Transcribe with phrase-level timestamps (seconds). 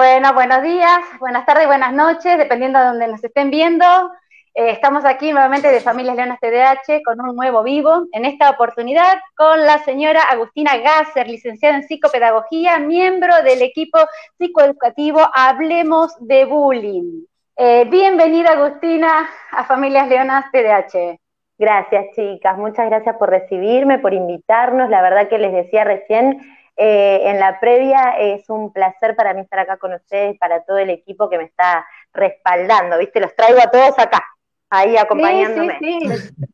[0.00, 3.84] Bueno, buenos días, buenas tardes, buenas noches, dependiendo de donde nos estén viendo.
[4.54, 9.18] Eh, estamos aquí nuevamente de Familias Leonas TDH con un nuevo vivo, en esta oportunidad
[9.36, 13.98] con la señora Agustina Gasser, licenciada en psicopedagogía, miembro del equipo
[14.38, 17.24] psicoeducativo Hablemos de Bullying.
[17.58, 21.20] Eh, bienvenida Agustina a Familias Leonas TDH.
[21.58, 24.88] Gracias chicas, muchas gracias por recibirme, por invitarnos.
[24.88, 26.40] La verdad que les decía recién,
[26.76, 30.78] eh, en la previa es un placer para mí estar acá con ustedes, para todo
[30.78, 33.20] el equipo que me está respaldando, ¿viste?
[33.20, 34.24] Los traigo a todos acá,
[34.70, 35.78] ahí acompañándome.
[35.78, 36.30] Sí, sí,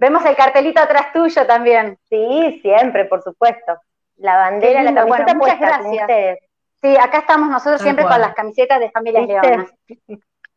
[0.00, 1.98] Vemos el cartelito atrás tuyo también.
[2.08, 3.80] Sí, siempre, por supuesto.
[4.16, 6.38] La bandera, la camiseta muchas gracias.
[6.80, 9.74] Sí, acá estamos nosotros siempre con las camisetas de Familias Leonas.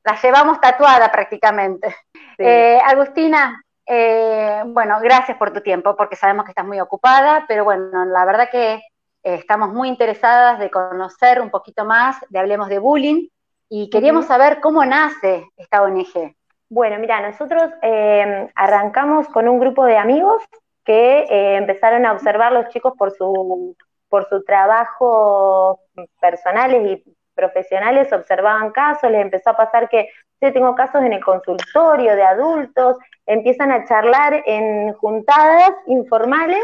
[0.03, 1.95] Las llevamos tatuada prácticamente.
[2.38, 7.65] Eh, Agustina, eh, bueno, gracias por tu tiempo, porque sabemos que estás muy ocupada, pero
[7.65, 8.81] bueno, la verdad que eh,
[9.23, 13.27] estamos muy interesadas de conocer un poquito más de Hablemos de Bullying
[13.67, 16.34] y queríamos saber cómo nace esta ONG.
[16.69, 20.41] Bueno, mira, nosotros eh, arrancamos con un grupo de amigos
[20.85, 23.75] que empezaron a observar los chicos por su,
[24.07, 25.81] por su trabajo
[26.21, 32.15] personales y profesionales, observaban casos, les empezó a pasar que tengo casos en el consultorio
[32.15, 36.63] de adultos, empiezan a charlar en juntadas informales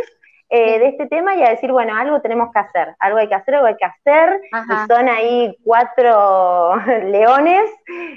[0.49, 3.35] eh, de este tema y a decir, bueno, algo tenemos que hacer, algo hay que
[3.35, 7.69] hacer, algo hay que hacer, y son ahí cuatro leones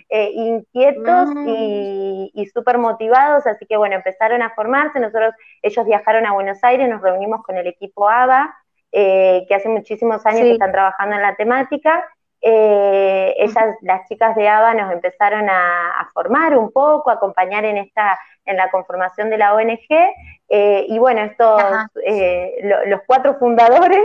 [0.09, 1.49] eh, inquietos mm.
[1.49, 6.63] y, y súper motivados, así que bueno, empezaron a formarse, nosotros, ellos viajaron a Buenos
[6.63, 8.55] Aires, nos reunimos con el equipo ABA,
[8.93, 12.05] eh, que hace muchísimos años que están trabajando en la temática,
[12.43, 17.77] eh, ellas, las chicas de ABA nos empezaron a, formar un poco, a acompañar en
[17.77, 19.87] esta, en la conformación de la ONG,
[20.49, 21.63] eh, y bueno, estos,
[22.05, 24.05] eh, los cuatro fundadores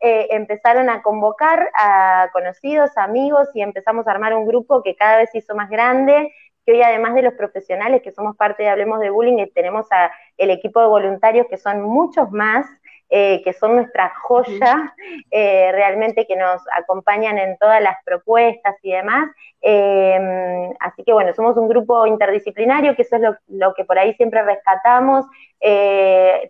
[0.00, 5.30] empezaron a convocar a conocidos, amigos, y empezamos a armar un grupo que cada vez
[5.30, 6.32] se hizo más grande,
[6.66, 10.10] que hoy además de los profesionales que somos parte de Hablemos de Bullying, tenemos a
[10.36, 12.66] el equipo de voluntarios que son muchos más,
[13.08, 14.92] eh, que son nuestra joya,
[15.30, 19.30] eh, realmente que nos acompañan en todas las propuestas y demás.
[19.62, 24.12] Eh, así que bueno, somos un grupo interdisciplinario, que eso es lo, que por ahí
[24.14, 25.24] siempre rescatamos.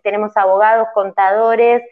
[0.03, 1.83] tenemos abogados, contadores,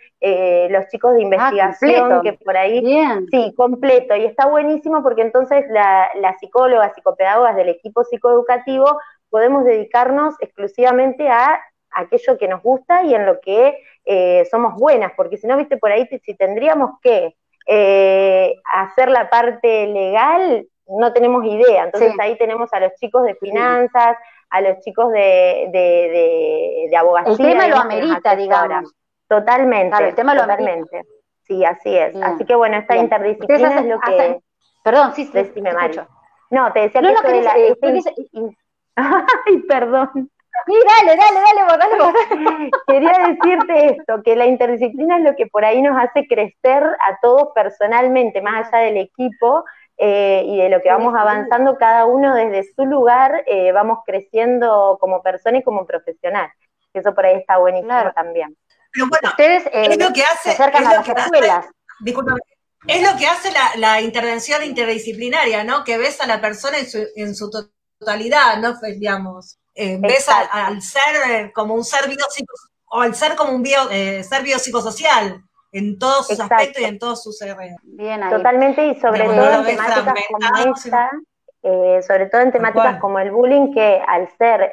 [0.70, 2.84] los chicos de ah, investigación, que por ahí...
[3.30, 4.16] Sí, completo.
[4.16, 9.00] Y está buenísimo porque entonces las la psicólogas, psicopedagogas del equipo psicoeducativo
[9.30, 11.62] podemos dedicarnos exclusivamente a
[11.92, 15.78] aquello que nos gusta y en lo que eh, somos buenas, porque si no, viste,
[15.78, 17.36] por ahí si tendríamos que
[17.68, 21.86] eh, hacer la parte legal, no tenemos idea.
[21.86, 24.18] Entonces ahí tenemos a los chicos de finanzas,
[24.50, 27.32] a los chicos de, de, de, abogacía.
[27.32, 28.94] El tema lo amerita, digamos.
[29.28, 30.08] Totalmente.
[30.08, 31.02] el tema lo totalmente.
[31.44, 32.16] Sí, así es.
[32.22, 34.40] Así que bueno, esta interdisciplina es lo que...
[34.84, 36.08] Perdón, sí, decime, Mario.
[36.52, 37.58] No, te decía que no, de la...
[37.58, 37.76] Eh,
[38.96, 40.30] Ay, perdón.
[40.66, 42.72] Sí, dale, dale, dale, dale, dale.
[42.88, 47.20] Quería decirte esto, que la interdisciplina es lo que por ahí nos hace crecer a
[47.22, 49.64] todos personalmente, más allá del equipo
[49.98, 54.98] eh, y de lo que vamos avanzando cada uno desde su lugar, eh, vamos creciendo
[55.00, 56.50] como persona y como profesional.
[56.94, 58.58] Eso por ahí está buenísimo también.
[58.92, 61.66] Pero bueno, ustedes eh, es lo que hace, es las escuelas.
[62.88, 65.84] es lo que hace la, intervención interdisciplinaria, ¿no?
[65.84, 67.52] Que ves a la persona en su, en su
[68.00, 68.76] totalidad, ¿no?
[68.80, 73.52] Pues, digamos eh, ves al, ser eh, como un ser biopsicosocial, o al ser como
[73.52, 75.44] un bio, eh, ser biopsicosocial
[75.74, 77.38] en todos sus aspectos y en todos sus
[77.84, 81.12] Bien Totalmente, y sobre todo en temáticas como esta,
[82.08, 84.72] sobre todo en temáticas como el bullying, que al ser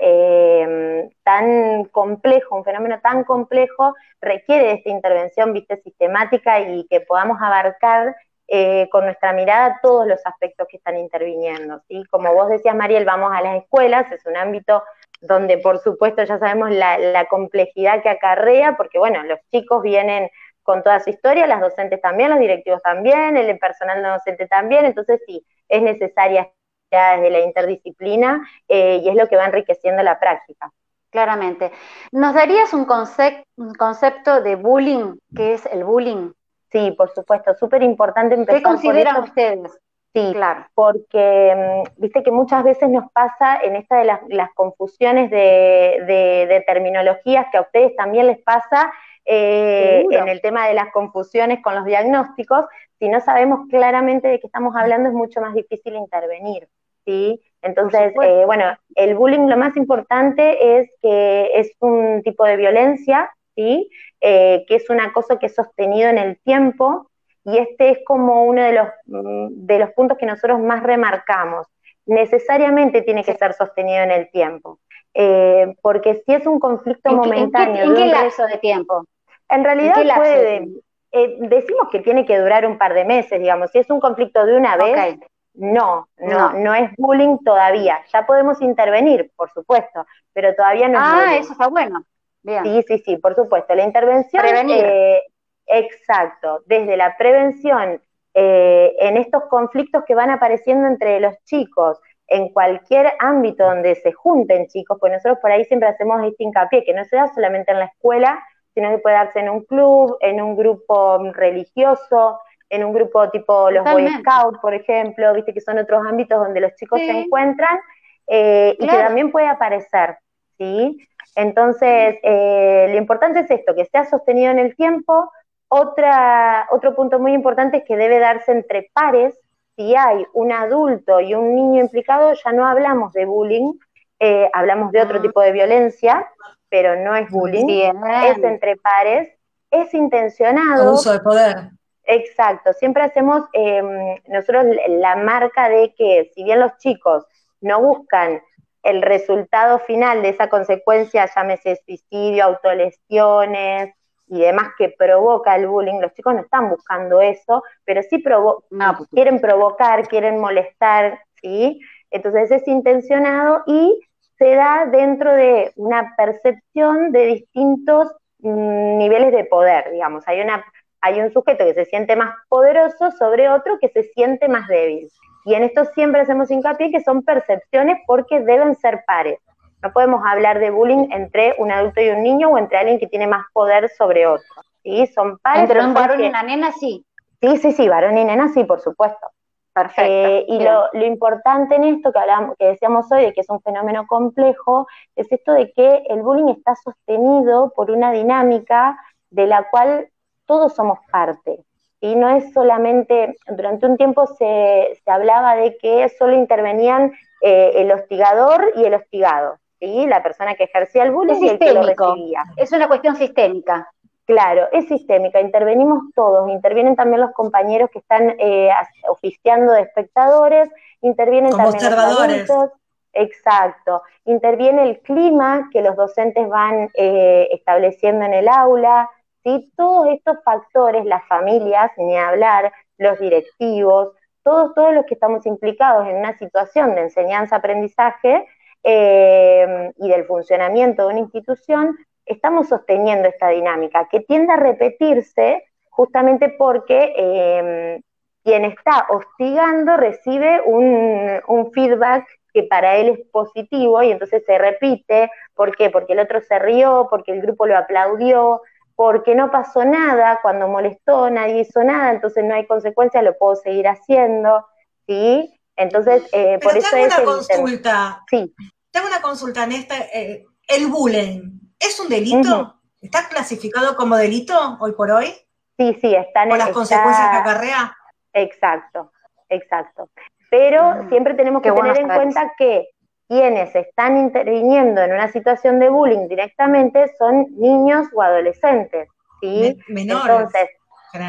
[1.25, 7.39] tan complejo, un fenómeno tan complejo, requiere de esta intervención, viste, sistemática y que podamos
[7.43, 8.15] abarcar
[8.49, 11.81] eh, con nuestra mirada todos los aspectos que están interviniendo.
[11.89, 12.05] ¿sí?
[12.11, 14.83] Como vos decías, Mariel, vamos a las escuelas, es un ámbito
[15.21, 20.29] donde por supuesto ya sabemos la, complejidad que acarrea, porque bueno, los chicos vienen
[20.63, 25.21] con toda su historia, las docentes también, los directivos también, el personal docente también, entonces
[25.27, 26.51] sí, es necesaria
[26.91, 30.71] desde la interdisciplina eh, y es lo que va enriqueciendo la práctica.
[31.11, 31.71] Claramente.
[32.11, 35.17] ¿Nos darías un concepto de bullying?
[35.35, 36.33] ¿Qué es el bullying?
[36.73, 38.57] Sí, por supuesto, súper importante empezar.
[38.57, 39.79] ¿Qué consideran ustedes?
[40.15, 40.67] Sí, claro.
[40.75, 47.47] porque mm, viste que muchas veces nos pasa en esta de las, confusiones de, terminologías
[47.51, 48.93] que a ustedes también les pasa
[49.25, 52.67] eh, en el tema de las confusiones con los diagnósticos,
[52.99, 56.69] si no sabemos claramente de qué estamos hablando es mucho más difícil intervenir,
[57.07, 57.41] ¿sí?
[57.63, 58.65] Entonces, eh, bueno,
[58.97, 63.91] el bullying lo más importante es que es un tipo de violencia ¿sí?
[64.21, 67.11] Eh, que es un acoso que es sostenido en el tiempo,
[67.45, 71.67] y este es como uno de los, mm, de los puntos que nosotros más remarcamos.
[72.07, 74.79] Necesariamente tiene que ser sostenido en el tiempo,
[75.15, 77.85] eh, porque si es un conflicto momentáneo.
[77.85, 79.05] ¿En qué, lapso de tiempo?
[79.49, 80.69] En realidad puede,
[81.13, 84.45] eh, decimos que tiene que durar un par de meses, digamos, si es un conflicto
[84.47, 85.19] de una vez,
[85.55, 88.01] no, no, no, es bullying todavía.
[88.13, 91.29] Ya podemos intervenir, por supuesto, pero todavía no es ah, bullying.
[91.29, 92.05] Ah, eso está bueno.
[92.45, 93.75] Sí, sí, sí, por supuesto.
[93.75, 94.43] La intervención.
[94.43, 94.85] Prevenir.
[94.85, 95.23] Eh,
[95.67, 96.63] exacto.
[96.67, 98.01] Desde la prevención
[98.35, 104.13] eh, en estos conflictos que van apareciendo entre los chicos, en cualquier ámbito donde se
[104.13, 107.73] junten chicos, pues nosotros por ahí siempre hacemos este hincapié, que no se da solamente
[107.73, 108.43] en la escuela,
[108.75, 112.41] sino que puede darse en un club, en un grupo religioso,
[112.71, 116.61] en un grupo tipo los Boy Scouts, por ejemplo, viste que son otros ámbitos donde
[116.61, 117.79] los chicos se encuentran
[118.27, 120.17] eh, y que también puede aparecer,
[120.63, 121.09] ¿sí?
[121.35, 125.31] Entonces, eh, lo importante es esto, que sea sostenido en el tiempo.
[125.69, 129.39] Otra, otro punto muy importante es que debe darse entre pares.
[129.77, 133.73] Si hay un adulto y un niño implicado, ya no hablamos de bullying,
[134.21, 136.29] eh, hablamos de otro tipo de violencia,
[136.69, 137.95] pero no es bullying,
[138.25, 139.31] es entre pares,
[139.71, 140.89] es intencionado.
[140.91, 141.57] Abuso de poder.
[142.05, 147.25] Exacto, siempre hacemos em, nosotros la marca de que si bien los chicos
[147.61, 148.43] no buscan
[148.83, 153.95] el resultado final de esa consecuencia, llámese suicidio, autolesiones
[154.29, 158.65] y demás que provoca el bullying, los chicos no están buscando eso, pero sí provo
[158.71, 161.81] pues quieren provocar, quieren molestar, ¿sí?
[162.11, 164.01] Entonces es intencionado y
[164.39, 170.25] se da dentro de una percepción de distintos mm, niveles de poder, digamos.
[170.27, 170.65] Hay, una,
[171.01, 175.11] hay un sujeto que se siente más poderoso sobre otro que se siente más débil.
[175.45, 179.39] Y en esto siempre hacemos hincapié que son percepciones porque deben ser pares.
[179.83, 183.09] No podemos hablar de bullying entre un adulto y un niño o entre alguien que
[183.09, 184.47] tiene más poder sobre otro.
[184.83, 185.07] ¿sí?
[185.09, 185.63] Son pares.
[185.63, 187.05] Entre un varón y una nena, sí.
[187.41, 189.29] Sí, sí, sí, varón y nena, sí, por supuesto.
[189.75, 190.03] Perfecto.
[190.05, 193.49] Eh, y lo, lo, importante en esto que, hablamos, que decíamos hoy, de que es
[193.49, 194.87] un fenómeno complejo,
[195.17, 198.99] es esto de que el bullying está sostenido por una dinámica
[199.31, 200.09] de la cual
[200.45, 201.65] todos somos parte
[202.03, 207.75] y no es solamente, durante un tiempo se, se hablaba de que solo intervenían eh,
[207.77, 210.07] el hostigador y el hostigado, ¿sí?
[210.09, 212.43] la persona que ejercía el bullying y el que lo recibía.
[212.57, 213.89] Es una cuestión sistémica.
[214.27, 218.71] Claro, es sistémica, intervenimos todos, intervienen también los compañeros que están eh,
[219.09, 220.69] oficiando de espectadores,
[221.03, 222.71] intervienen también los adultos,
[223.13, 229.09] exacto, interviene el clima que los docentes van eh, estableciendo en el aula,
[229.43, 229.73] ¿sí?
[229.77, 234.13] Todos estos factores, las familias, ni hablar, los directivos,
[234.43, 238.47] todos, todos los que estamos implicados en una situación de enseñanza-aprendizaje
[238.83, 241.97] eh, y del funcionamiento de una institución,
[242.27, 248.01] estamos sosteniendo esta dinámica que tiende a repetirse justamente porque eh,
[248.43, 254.59] quien está hostigando recibe un, un, feedback que para él es positivo y entonces se
[254.59, 255.31] repite.
[255.55, 255.91] ¿Por qué?
[255.91, 258.63] Porque el otro se rió, porque el grupo lo aplaudió,
[258.95, 263.57] porque no pasó nada, cuando molestó nadie hizo nada, entonces no hay consecuencias, lo puedo
[263.57, 264.67] seguir haciendo,
[265.07, 265.59] ¿sí?
[265.77, 268.25] Entonces, eh, por eso tengo una consulta.
[268.29, 268.55] Sí.
[268.91, 269.97] Tengo una consulta en esta.
[269.99, 272.81] Eh, ¿El bullying es un delito?
[273.01, 275.35] ¿Está clasificado como delito hoy por hoy?
[275.77, 277.97] Sí, sí, está en ¿Por las consecuencias que acarrea?
[278.33, 279.13] Exacto,
[279.49, 280.11] exacto.
[280.51, 281.09] Pero mm.
[281.09, 282.91] siempre tenemos que tener en cuenta que
[283.33, 289.09] quienes están interviniendo en una situación de bullying directamente son niños o adolescentes,
[289.41, 289.79] ¿sí?
[289.89, 290.23] Menores.
[290.23, 290.69] Entonces,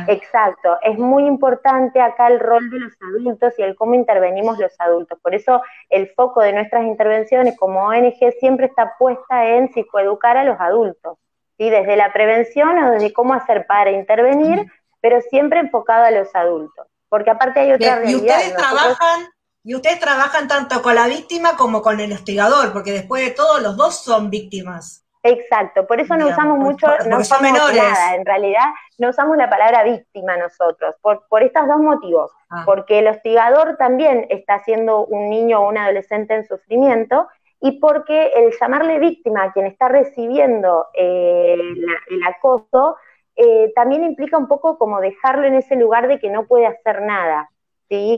[0.09, 4.73] exacto, es muy importante acá el rol de los adultos y el cómo intervenimos los
[4.79, 5.17] adultos.
[5.21, 10.43] Por eso el foco de nuestras intervenciones como ONG siempre está puesta en psicoeducar a
[10.43, 11.17] los adultos,
[11.57, 11.69] ¿sí?
[11.69, 14.69] Desde la prevención o desde cómo hacer para intervenir,
[14.99, 16.85] pero siempre enfocado a los adultos.
[17.07, 18.11] Porque aparte hay otra realidad.
[18.11, 19.32] ¿Y ustedes trabajan
[19.63, 23.59] y ustedes trabajan tanto con la víctima como con el hostigador, porque después de todo
[23.59, 25.03] los dos son víctimas.
[25.25, 28.65] Exacto, por eso no usamos mucho, no usamos nada, en realidad
[28.97, 32.63] no usamos la palabra víctima nosotros, por, por estos dos motivos, ah.
[32.65, 37.29] porque el hostigador también está siendo un niño o un adolescente en sufrimiento
[37.61, 42.97] y porque el llamarle víctima a quien está recibiendo eh, el acoso
[43.37, 47.01] eh, también implica un poco como dejarlo en ese lugar de que no puede hacer
[47.01, 47.49] nada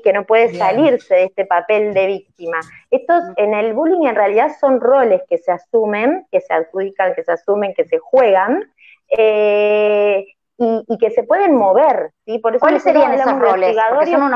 [0.03, 2.59] que no puede salirse de este papel de víctima.
[2.91, 7.23] Estos en el bullying en realidad son roles que se asumen, que se adjudican, que
[7.23, 8.71] se asumen, que se juegan.
[9.17, 10.25] Eh,
[10.57, 12.39] y, que se pueden mover, ¿sí?
[12.39, 13.75] Por eso ¿Cuáles serían esos roles?
[13.75, 14.31] son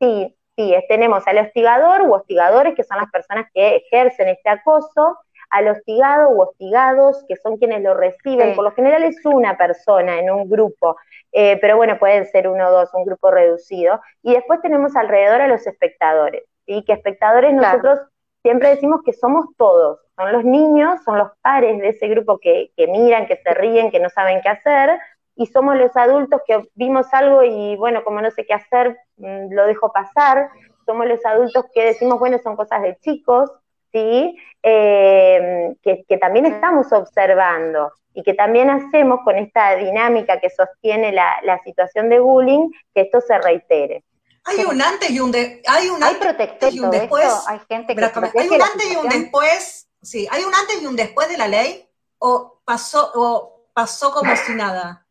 [0.00, 5.18] Sí, sí, tenemos al hostigador u hostigadores, que son las personas que ejercen este acoso.
[5.50, 8.54] Al hostigado u hostigados, que son quienes lo reciben.
[8.54, 10.96] Por lo general es una persona en un grupo,
[11.32, 14.00] eh, pero bueno, pueden ser uno o dos, un grupo reducido.
[14.22, 16.84] Y después tenemos alrededor a los espectadores, ¿sí?
[16.84, 18.00] que espectadores nosotros
[18.42, 22.70] siempre decimos que somos todos, son los niños, son los pares de ese grupo que,
[22.76, 24.98] que miran, que se ríen, que no saben qué hacer,
[25.38, 29.52] y somos los adultos que vimos algo y bueno, como no sé qué hacer, mm,
[29.52, 30.50] lo dejo pasar,
[30.84, 33.50] somos los adultos que decimos, bueno, son cosas de chicos,
[33.92, 34.36] ¿sí?
[34.62, 41.60] Eh, que, también estamos observando y que también hacemos con esta dinámica que sostiene la,
[41.64, 44.04] situación de bullying, que esto se reitere.
[44.44, 47.26] Hay un antes y un, de, hay un antes y un después.
[47.46, 49.88] hay gente que hay un antes y un después.
[50.02, 51.86] Sí, hay un antes y un después de la ley
[52.18, 55.06] o pasó o pasó como si nada.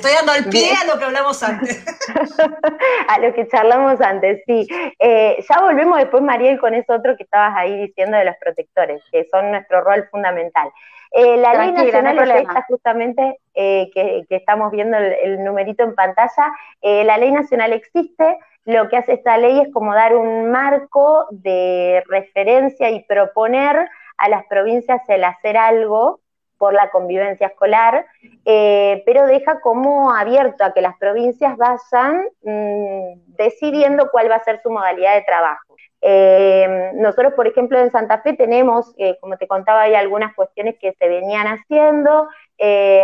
[0.00, 1.84] Te estoy dando el pie a lo que hablamos antes.
[3.08, 4.66] a lo que charlamos antes, sí.
[4.98, 9.02] Eh, ya volvemos después, Mariel, con eso otro que estabas ahí diciendo de los protectores,
[9.12, 10.68] que son nuestro rol fundamental.
[11.12, 16.52] Eh, la ley nacional es esta justamente eh, que, estamos viendo el, numerito en pantalla.
[16.82, 22.02] la ley nacional existe, lo que hace esta ley es como dar un marco de
[22.08, 26.18] referencia y proponer a las provincias el hacer algo
[26.58, 28.06] por la convivencia escolar,
[28.44, 34.44] eh, pero deja como abierto a que las provincias vayan mm, decidiendo cuál va a
[34.44, 35.74] ser su modalidad de trabajo.
[36.00, 40.76] Eh, nosotros, por ejemplo, en Santa Fe tenemos, eh, como te contaba, hay algunas cuestiones
[40.78, 42.28] que se venían haciendo,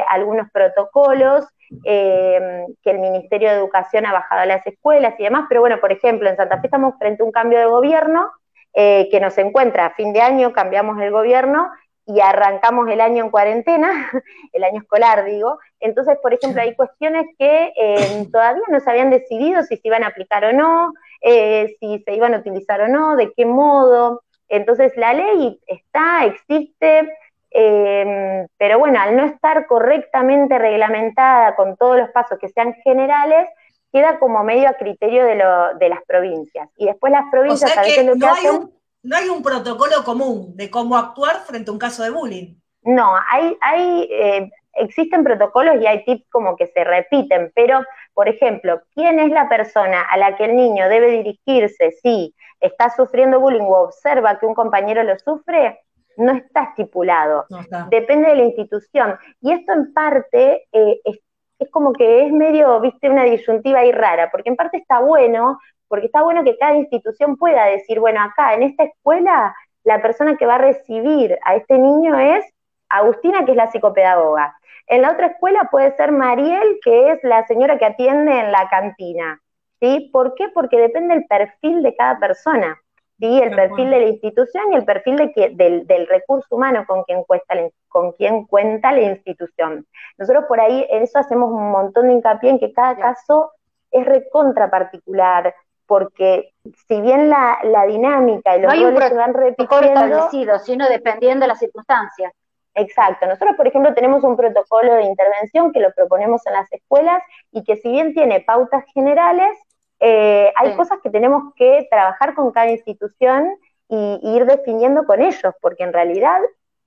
[0.09, 1.45] algunos protocolos
[1.85, 5.93] que el Ministerio de Educación ha bajado a las escuelas y demás, pero bueno, por
[5.93, 8.31] ejemplo, en Santa Fe estamos frente a un cambio de gobierno
[8.73, 11.71] que nos encuentra a fin de año, cambiamos el gobierno
[12.13, 14.11] y arrancamos el año en cuarentena,
[14.53, 19.11] el año escolar digo, entonces, por ejemplo, hay cuestiones que eh, todavía no se habían
[19.11, 22.89] decidido si se iban a aplicar o no, eh, si se iban a utilizar o
[22.89, 24.23] no, de qué modo.
[24.49, 27.09] Entonces, la ley está, existe,
[27.53, 33.49] eh, pero bueno, al no estar correctamente reglamentada con todos los pasos que sean generales,
[33.93, 36.69] queda como medio a criterio de, lo, de las provincias.
[36.77, 38.71] Y después las provincias a veces lo que hacen
[39.03, 42.57] no hay un protocolo común de cómo actuar frente a un caso de bullying.
[42.83, 47.81] No, hay, hay eh, existen protocolos y hay tips como que se repiten, pero,
[48.15, 52.91] por ejemplo, ¿quién es la persona a la que el niño debe dirigirse si está
[52.91, 55.81] sufriendo bullying o observa que un compañero lo sufre?
[56.17, 57.47] No está estipulado.
[57.89, 59.19] Depende de la institución.
[59.41, 61.19] Y esto en parte eh, es,
[61.59, 65.59] es como que es medio, viste, una disyuntiva ahí rara, porque en parte está bueno
[65.91, 70.37] porque está bueno que cada institución pueda decir, bueno, acá en esta escuela la persona
[70.37, 72.45] que va a recibir a este niño es
[72.89, 74.57] Agustina, que es la psicopedagoga.
[74.87, 78.69] En la otra escuela puede ser Mariel, que es la señora que atiende en la
[78.69, 79.41] cantina.
[79.81, 80.11] ¿Sí?
[80.13, 80.49] ¿Por qué?
[80.55, 82.79] Porque depende del perfil de cada persona.
[83.19, 83.41] ¿sí?
[83.41, 87.25] El perfil de la institución y el perfil de que, del, recurso humano con quien,
[87.25, 87.55] cuesta
[87.89, 89.87] con quien cuenta la institución.
[90.19, 93.53] Nosotros por ahí en eso hacemos un montón de hincapié en que cada caso
[93.91, 95.55] es recontra particular,
[95.91, 96.53] porque
[96.87, 100.29] si bien la, dinámica y los roles se van repitiendo...
[100.61, 102.33] sino dependiendo de las circunstancias.
[102.77, 103.27] Exacto.
[103.27, 107.21] Nosotros, por ejemplo, tenemos un protocolo de intervención que lo proponemos en las escuelas
[107.51, 109.51] y que si bien tiene pautas generales,
[109.99, 113.57] eh, hay cosas que tenemos que trabajar con cada institución
[113.89, 116.39] y, ir definiendo con ellos, porque en realidad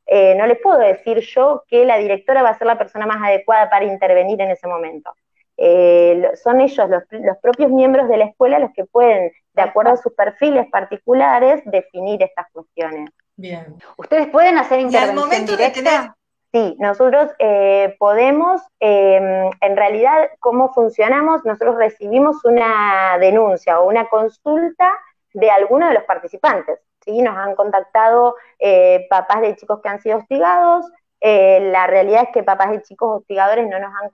[0.06, 3.22] eh, no les puedo decir yo que la directora va a ser la persona más
[3.22, 5.12] adecuada para intervenir en ese momento.
[5.66, 9.98] Eh, son ellos, los, propios miembros de la escuela, los que pueden, de acuerdo a
[9.98, 13.10] sus perfiles particulares, definir estas cuestiones.
[13.38, 13.78] Bien.
[13.96, 16.18] ¿Ustedes pueden hacer intervención directa?
[16.52, 21.46] Sí, nosotros eh, podemos, em, en realidad, ¿cómo funcionamos?
[21.46, 24.92] Nosotros recibimos una denuncia o una consulta
[25.34, 26.78] de alguno de los participantes.
[27.06, 27.22] ¿sí?
[27.22, 30.86] Nos han contactado eh, papás de chicos que han sido hostigados.
[31.22, 34.10] la realidad es que papás de chicos hostigadores no nos han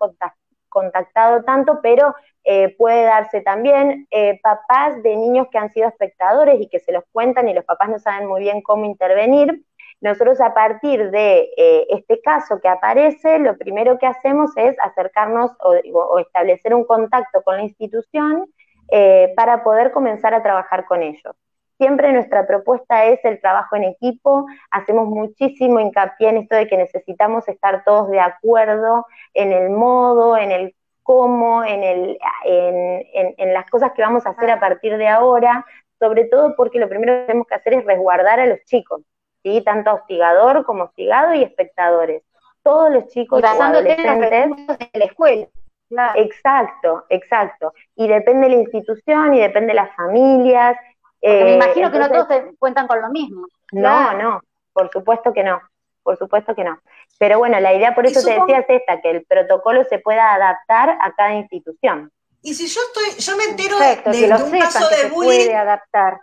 [0.69, 6.59] contactado tanto, pero eh, puede darse también eh, papás de niños que han sido espectadores
[6.59, 9.63] y que se los cuentan y los papás no saben muy bien cómo intervenir.
[10.01, 15.51] Nosotros a partir de eh, este caso que aparece, lo primero que hacemos es acercarnos
[15.59, 18.51] o, establecer un contacto con la institución
[19.35, 21.35] para poder comenzar a trabajar con ellos.
[21.79, 26.75] Siempre nuestra propuesta es el trabajo en equipo, hacemos muchísimo hincapié en esto de que
[26.75, 33.69] necesitamos estar todos de acuerdo en el modo, en el cómo, en, el, en, las
[33.69, 35.65] cosas que vamos a hacer a partir de ahora,
[35.99, 39.01] sobre todo porque lo primero que tenemos que hacer es resguardar a los chicos,
[39.41, 39.61] ¿sí?
[39.63, 42.23] tanto hostigador como hostigado y espectadores.
[42.61, 45.47] Todos los chicos y adolescentes de la escuela.
[46.15, 47.73] Exacto, exacto.
[47.95, 50.77] Y depende de la institución y depende de las familias
[51.21, 53.47] me imagino que no todos cuentan con lo mismo.
[53.71, 54.41] No, no,
[54.73, 55.61] por supuesto que no,
[56.03, 56.79] por supuesto que no.
[57.17, 60.33] Pero bueno, la idea por eso te decía es esta, que el protocolo se pueda
[60.33, 62.11] adaptar a cada institución.
[62.41, 66.19] Y si yo estoy, yo me entero de, un caso de bullying, adaptar.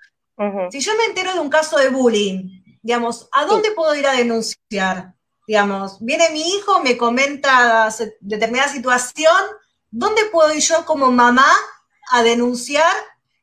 [0.70, 4.12] si yo me entero de un caso de bullying, digamos, ¿a dónde puedo ir a
[4.12, 5.12] denunciar?
[5.46, 7.88] Digamos, viene mi hijo, me comenta
[8.20, 9.36] determinada situación,
[9.90, 11.46] ¿dónde puedo ir yo como mamá
[12.10, 12.94] a denunciar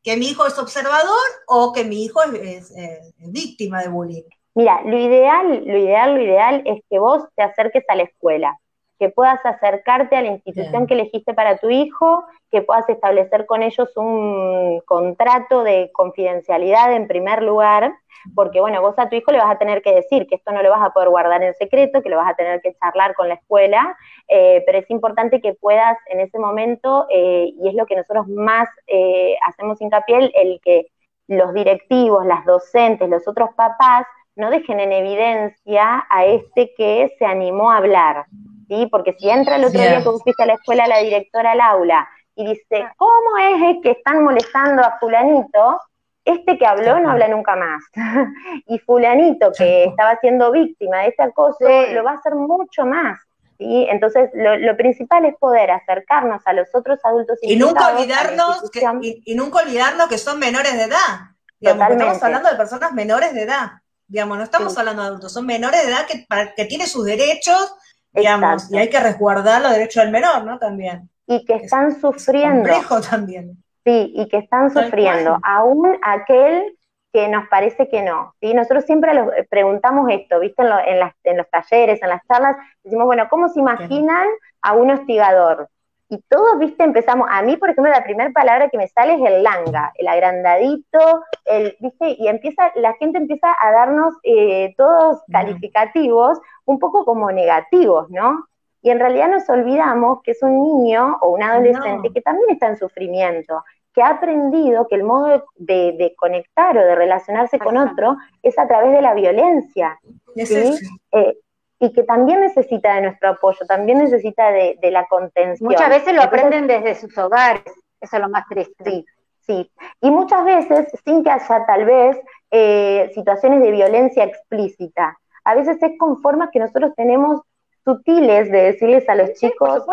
[0.03, 1.17] que mi hijo es observador
[1.47, 2.73] o que mi hijo es,
[3.19, 4.23] víctima de bullying?
[4.55, 8.59] Mira, lo ideal, lo ideal, lo ideal es que vos te acerques a la escuela,
[8.99, 13.63] que puedas acercarte a la institución que elegiste para tu hijo, que puedas establecer con
[13.63, 17.93] ellos un contrato de confidencialidad en primer lugar,
[18.35, 20.61] porque bueno, vos a tu hijo le vas a tener que decir que esto no
[20.61, 23.27] lo vas a poder guardar en secreto, que lo vas a tener que charlar con
[23.27, 23.97] la escuela,
[24.27, 28.27] eh, pero es importante que puedas en ese momento, eh, y es lo que nosotros
[28.27, 30.87] más eh, hacemos hincapié, el que
[31.27, 37.25] los directivos, las docentes, los otros papás, no dejen en evidencia a este que se
[37.25, 38.25] animó a hablar,
[38.67, 38.87] ¿sí?
[38.91, 42.07] Porque si entra el otro día que fuiste a la escuela la directora al aula
[42.35, 45.79] y dice, ¿cómo es que están molestando a fulanito?
[46.25, 47.83] Este que habló no habla nunca más.
[48.67, 53.19] y fulanito que estaba siendo víctima de ese acoso lo va a hacer mucho más.
[53.57, 53.87] ¿sí?
[53.89, 58.81] Entonces, lo, principal es poder acercarnos a los otros adultos y nunca olvidarnos que,
[59.25, 61.31] y, nunca olvidarnos que son menores de edad.
[61.59, 63.71] estamos hablando de personas menores de edad.
[64.07, 67.75] Digamos, no estamos hablando de adultos, son menores de edad que, que tienen sus derechos,
[68.13, 70.59] digamos, y hay que resguardar los derechos del menor, ¿no?
[70.59, 71.09] También.
[71.25, 72.69] Y que están sufriendo.
[72.69, 73.57] Es también.
[73.83, 76.77] Sí, y que están sufriendo, aún aquel
[77.11, 78.33] que nos parece que no.
[78.41, 78.53] ¿sí?
[78.53, 80.63] Nosotros siempre los eh, preguntamos esto, ¿viste?
[80.63, 84.27] En, en, los talleres, en las charlas, decimos, bueno, ¿cómo se imaginan
[84.61, 85.69] a un hostigador?
[86.13, 89.21] Y todos, viste, empezamos, a mí, por ejemplo, la primera palabra que me sale es
[89.25, 95.23] el langa, el agrandadito, el, viste, y empieza, la gente empieza a darnos eh, todos
[95.31, 98.45] calificativos un poco como negativos, ¿no?
[98.83, 102.67] Y en realidad nos olvidamos que es un niño o un adolescente que también está
[102.67, 108.17] en sufrimiento, que ha aprendido que el modo de, conectar o de relacionarse con otro
[108.43, 109.99] es a través de la violencia.
[110.35, 110.77] ¿sí?
[111.11, 111.37] Eh,
[111.83, 115.69] y que también necesita de nuestro apoyo, también necesita de, la contención.
[115.69, 117.65] Muchas veces lo aprenden desde sus hogares,
[117.99, 118.83] eso es lo más triste.
[118.85, 119.05] Sí,
[119.41, 119.71] sí.
[119.99, 122.17] Y muchas veces sin que haya tal vez
[122.51, 125.19] eh, situaciones de violencia explícita.
[125.43, 127.41] A veces es con formas que nosotros tenemos
[127.83, 129.83] sutiles de decirles a los chicos,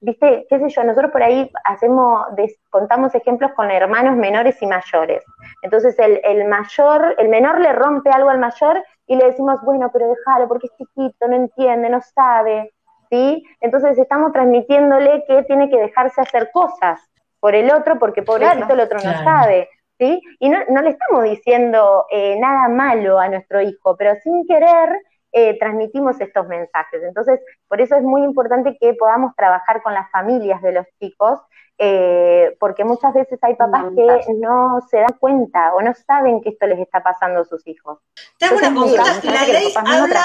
[0.00, 2.26] viste, qué sé yo, nosotros por ahí hacemos,
[2.70, 5.24] contamos ejemplos con hermanos menores y mayores.
[5.62, 9.90] Entonces el, el mayor, el menor le rompe algo al mayor y le decimos, bueno,
[9.92, 12.72] pero déjalo porque es chiquito, no entiende, no sabe,
[13.10, 13.44] ¿sí?
[13.60, 17.00] Entonces estamos transmitiéndole que tiene que dejarse hacer cosas
[17.40, 20.20] por el otro porque pobrecito el otro no sabe, ¿sí?
[20.38, 24.90] Y no, le estamos diciendo eh, nada malo a nuestro hijo, pero sin querer
[25.32, 27.02] eh, transmitimos estos mensajes.
[27.02, 31.40] Entonces, por eso es muy importante que podamos trabajar con las familias de los chicos
[31.80, 36.48] eh, porque muchas veces hay papás que no se dan cuenta o no saben que
[36.48, 38.00] esto les está pasando a sus hijos.
[38.36, 40.24] Tengo una consulta, la ley habla,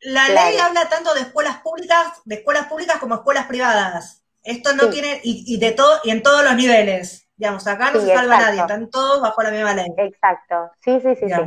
[0.00, 4.24] la ley habla tanto de escuelas públicas, de escuelas públicas como escuelas privadas.
[4.42, 7.30] Esto no tiene, y, de todo, y en todos los niveles.
[7.36, 9.86] Digamos, acá no se salva nadie, están todos bajo la misma ley.
[9.96, 11.42] Exacto, sí, sí, sí, sí.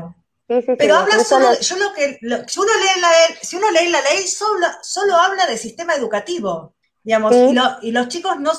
[0.48, 3.10] Pero habla solo, yo lo que, si, uno lee la,
[3.42, 8.08] si uno lee la ley, solo, solo habla de sistema educativo, digamos, y, y, los
[8.08, 8.52] chicos no,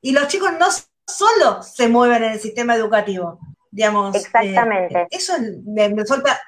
[0.00, 0.66] y los chicos no
[1.04, 3.40] solo se mueven en el sistema educativo,
[3.72, 4.14] digamos.
[4.14, 5.00] Exactamente.
[5.00, 5.32] Eh, eso
[5.64, 6.40] me, me suelta,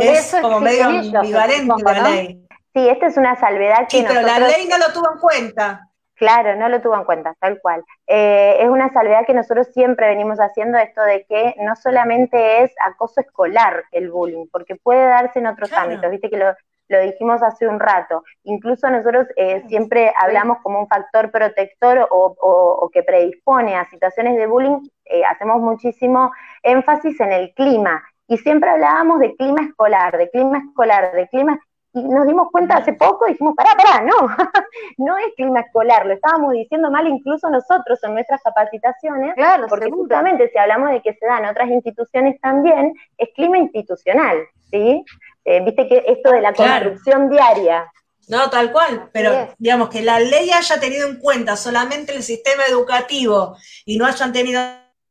[0.00, 2.46] es como medio ambivalente la ley.
[2.74, 5.87] Sí, esta es una salvedad que Sí, pero la ley no lo tuvo en cuenta.
[6.18, 7.84] Claro, no lo tuvo en cuenta, tal cual.
[8.08, 12.72] Eh, es una salvedad que nosotros siempre venimos haciendo esto de que no solamente es
[12.84, 16.10] acoso escolar el bullying, porque puede darse en otros ámbitos.
[16.10, 16.54] Viste que lo,
[16.88, 18.24] lo dijimos hace un rato.
[18.44, 24.46] Incluso nosotros eh, siempre hablamos como un factor protector o, que predispone a situaciones de
[24.46, 28.02] bullying, eh, hacemos muchísimo énfasis en el clima.
[28.26, 31.60] Y siempre hablábamos de clima escolar, de clima escolar, de clima...
[32.04, 34.28] Nos dimos cuenta hace poco y dijimos, pará, pará, no,
[34.98, 39.90] no es clima escolar, lo estábamos diciendo mal incluso nosotros en nuestras capacitaciones, claro, porque
[39.90, 44.38] justamente si hablamos de que se dan otras instituciones también, es clima institucional,
[44.70, 45.04] ¿sí?
[45.44, 47.90] Eh, viste que esto de la construcción diaria.
[48.28, 52.64] No, tal cual, pero digamos que la ley haya tenido en cuenta solamente el sistema
[52.68, 53.56] educativo
[53.86, 54.60] y no hayan tenido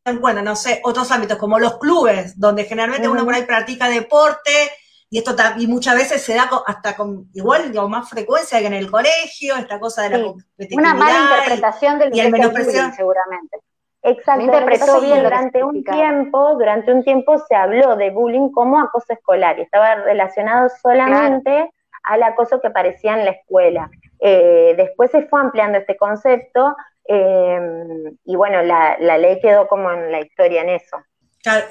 [0.05, 3.89] en cuenta, no sé, otros ámbitos como los clubes, donde generalmente uno por ahí practica
[3.89, 4.51] deporte
[5.09, 8.73] y esto y muchas veces se da hasta con igual o más frecuencia que en
[8.73, 10.79] el colegio, esta cosa de la competitividad.
[10.79, 12.33] Una mala interpretación del y el
[12.93, 13.57] seguramente.
[14.03, 19.11] Exacto, interpretó bien durante un tiempo, durante un tiempo se habló de bullying como acoso
[19.13, 21.69] escolar y estaba relacionado solamente
[22.03, 23.89] al acoso que aparecía en la escuela.
[24.19, 26.75] Eh, después se fue ampliando este concepto
[27.07, 27.59] eh,
[28.25, 30.97] y bueno, la, ley quedó como en la historia en eso.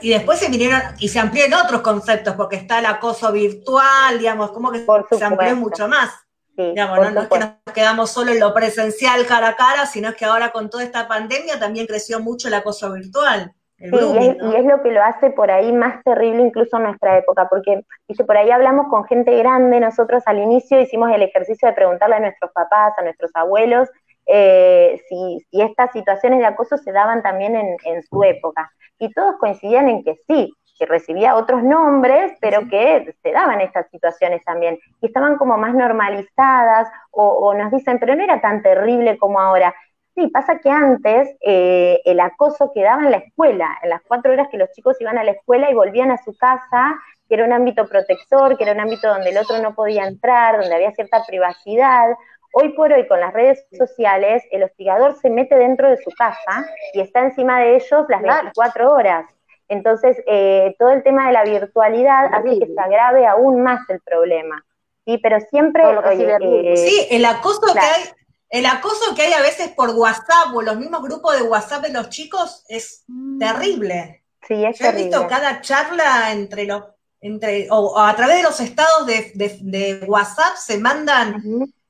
[0.01, 4.19] Y después se vinieron y se amplió en otros conceptos, porque está el acoso virtual,
[4.19, 6.11] digamos, como que se amplió mucho más.
[6.57, 10.15] digamos, no, es que nos quedamos solo en lo presencial cara a cara, sino es
[10.15, 13.53] que ahora con toda esta pandemia también creció mucho el acoso virtual.
[13.79, 17.47] Sí, y, es, lo que lo hace por ahí más terrible incluso en nuestra época,
[17.51, 21.75] porque dice, por ahí hablamos con gente grande, nosotros al inicio hicimos el ejercicio de
[21.75, 23.91] preguntarle a nuestros papás, a nuestros abuelos,
[24.27, 28.71] eh, si, si, estas situaciones de acoso se daban también en, en, su época.
[28.99, 33.89] Y todos coincidían en que sí, que recibía otros nombres, pero que se daban estas
[33.91, 34.79] situaciones también.
[35.01, 39.41] Y estaban como más normalizadas, o, o nos dicen, pero no era tan terrible como
[39.41, 39.75] ahora.
[40.17, 44.49] Sí, pasa que antes eh, el acoso quedaba en la escuela, en las cuatro horas
[44.51, 46.97] que los chicos iban a la escuela y volvían a su casa,
[47.29, 50.59] que era un ámbito protector, que era un ámbito donde el otro no podía entrar,
[50.59, 52.15] donde había cierta privacidad.
[52.53, 56.67] Hoy por hoy, con las redes sociales, el hostigador se mete dentro de su casa
[56.93, 59.27] y está encima de ellos las 24 horas.
[59.69, 64.01] Entonces, eh, todo el tema de la virtualidad hace que se agrave aún más el
[64.01, 64.65] problema.
[65.05, 65.83] Sí, pero siempre...
[65.83, 68.03] Eh, sí, el acoso que hay
[68.51, 71.93] el acoso que hay a veces por WhatsApp o los mismos grupos de WhatsApp de
[71.93, 73.39] los chicos es mm.
[73.39, 74.25] terrible.
[74.47, 76.85] Sí, es Yo he visto cada charla entre los,
[77.21, 81.43] entre, o, a través de los estados de, WhatsApp se mandan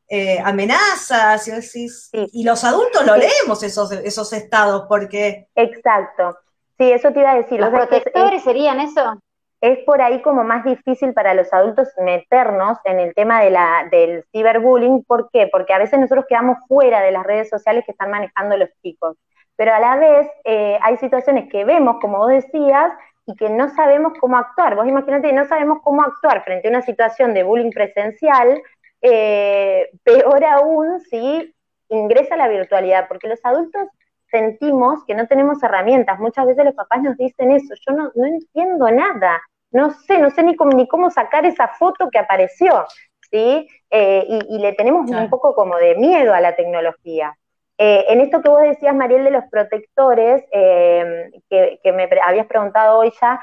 [0.09, 5.49] eh, amenazas y, los adultos lo leemos esos, esos estados porque...
[5.55, 6.39] Exacto.
[6.79, 7.59] Sí, eso te iba a decir.
[7.59, 9.19] ¿Los protectores serían eso?
[9.61, 13.89] es por ahí como más difícil para los adultos meternos en el tema de la,
[13.91, 15.05] del ciberbullying.
[15.05, 15.49] ¿Por qué?
[15.51, 19.17] Porque a veces nosotros quedamos fuera de las redes sociales que están manejando los chicos.
[19.57, 22.93] Pero a la vez eh, hay situaciones que vemos, como vos decías,
[23.25, 24.77] y que no sabemos cómo actuar.
[24.77, 28.63] Vos imagínate, no sabemos cómo actuar frente a una situación de bullying presencial,
[29.03, 31.55] eh, peor aún si
[31.89, 33.89] ingresa la virtualidad, porque los adultos
[34.31, 36.19] sentimos que no tenemos herramientas.
[36.19, 40.31] Muchas veces los papás nos dicen eso, yo no, no entiendo nada, no sé, no
[40.31, 42.85] sé ni cómo, ni cómo sacar esa foto que apareció,
[43.31, 43.69] ¿sí?
[43.91, 47.37] Eh, y, le tenemos un poco como de miedo a la tecnología.
[47.79, 52.47] Eh, en esto que vos decías, Mariel, de los protectores, eh, que, que, me habías
[52.47, 53.41] preguntado hoy ya,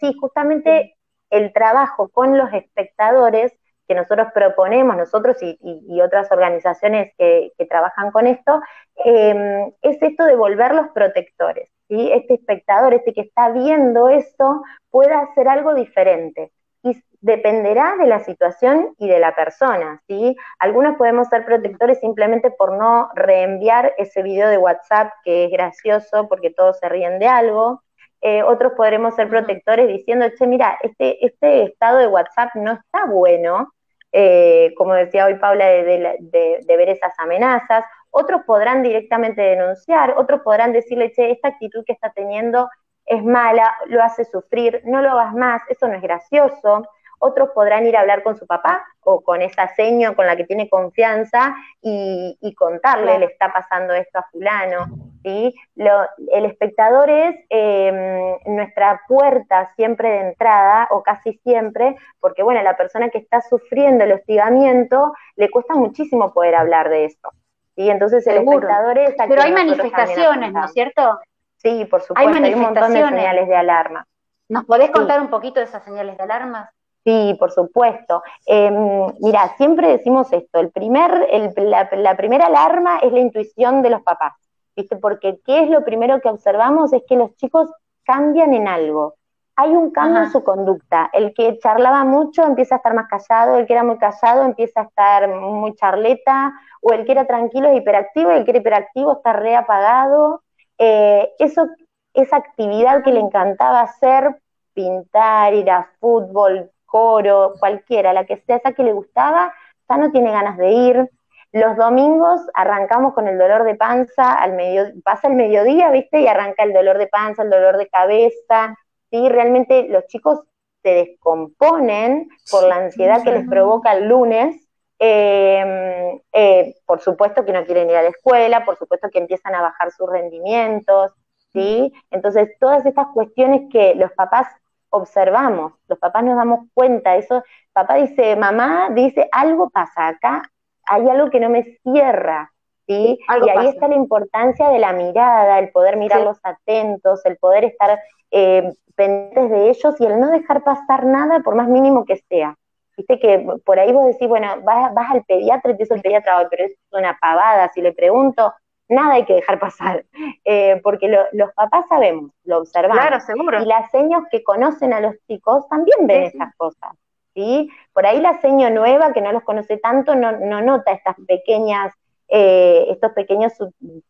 [0.00, 0.96] sí, justamente
[1.30, 3.52] el trabajo con los espectadores
[3.88, 8.60] que nosotros proponemos, nosotros y, otras organizaciones que, trabajan con esto,
[8.96, 11.70] em, es esto de volverlos protectores.
[11.88, 12.10] ¿sí?
[12.12, 16.52] Este espectador, este que está viendo esto, pueda hacer algo diferente.
[16.82, 20.36] Y dependerá de la situación y de la persona, ¿sí?
[20.60, 26.28] Algunos podemos ser protectores simplemente por no reenviar ese video de WhatsApp que es gracioso
[26.28, 27.82] porque todos se ríen de algo.
[28.20, 33.06] Eh, otros podremos ser protectores diciendo, che, mira, este, este estado de WhatsApp no está
[33.06, 33.72] bueno,
[34.12, 37.84] eh, como decía hoy Paula, de, ver esas amenazas.
[38.10, 42.68] Otros podrán directamente denunciar, otros podrán decirle, che, esta actitud que está teniendo
[43.04, 46.86] es mala, lo hace sufrir, no lo hagas más, eso no es gracioso
[47.18, 50.44] otros podrán ir a hablar con su papá o con esa seño con la que
[50.44, 54.86] tiene confianza y, contarle, le está pasando esto a fulano.
[55.22, 55.54] ¿sí?
[55.76, 62.76] el espectador es em, nuestra puerta siempre de entrada, o casi siempre, porque bueno, la
[62.76, 67.30] persona que está sufriendo el hostigamiento le cuesta muchísimo poder hablar de esto.
[67.76, 67.88] ¿sí?
[67.90, 69.14] Entonces el espectador es...
[69.16, 71.18] Pero hay manifestaciones, ¿no es cierto?
[71.56, 74.06] Sí, por supuesto, hay, un montón de señales de alarma.
[74.48, 76.70] ¿Nos podés contar un poquito de esas señales de alarma?
[77.08, 78.22] Sí, por supuesto.
[78.44, 84.02] Em, mira, siempre decimos esto, el primer, la, primera alarma es la intuición de los
[84.02, 84.34] papás,
[84.76, 84.94] ¿viste?
[84.96, 86.92] Porque ¿qué es lo primero que observamos?
[86.92, 87.70] Es que los chicos
[88.04, 89.14] cambian en algo.
[89.56, 91.08] Hay un cambio en su conducta.
[91.14, 94.82] El que charlaba mucho empieza a estar más callado, el que era muy callado empieza
[94.82, 98.60] a estar muy charleta, o el que era tranquilo es hiperactivo, y el que era
[98.60, 100.42] hiperactivo está reapagado.
[100.76, 101.68] Eh, eso,
[102.12, 104.42] esa actividad que le encantaba hacer,
[104.74, 109.54] pintar, ir a fútbol, coro, cualquiera, la que sea esa que le gustaba,
[109.88, 111.10] ya no tiene ganas de ir.
[111.52, 116.20] Los domingos arrancamos con el dolor de panza, al medio, pasa el mediodía, ¿viste?
[116.20, 118.76] Y arranca el dolor de panza, el dolor de cabeza,
[119.10, 119.28] ¿sí?
[119.28, 120.40] Realmente los chicos
[120.82, 124.68] se descomponen por la ansiedad que les provoca el lunes.
[124.98, 129.54] Em, eh, por supuesto que no quieren ir a la escuela, por supuesto que empiezan
[129.54, 131.12] a bajar sus rendimientos,
[131.52, 131.92] ¿sí?
[132.10, 134.48] Entonces, todas estas cuestiones que los papás
[134.90, 140.42] observamos, los papás nos damos cuenta, eso, papá dice, mamá dice, algo pasa acá,
[140.86, 142.52] hay algo que no me cierra,
[142.86, 143.18] ¿sí?
[143.44, 147.98] y ahí está la importancia de la mirada, el poder mirarlos atentos, el poder estar
[148.30, 152.56] eh, pendientes de ellos y el no dejar pasar nada por más mínimo que sea.
[152.96, 156.02] Viste que por ahí vos decís, bueno, vas, vas al pediatra y te dice el
[156.02, 158.52] pediatra, pero es una pavada, si le pregunto,
[158.88, 160.04] nada hay que dejar pasar,
[160.44, 162.98] eh, porque los papás sabemos, lo observamos.
[162.98, 163.62] Claro, seguro.
[163.62, 166.92] Y las seños que conocen a los chicos también ven esas cosas.
[167.34, 167.70] ¿sí?
[167.92, 171.92] Por ahí la seño nueva, que no los conoce tanto, no, no nota estas pequeñas,
[172.28, 173.52] eh, estos pequeños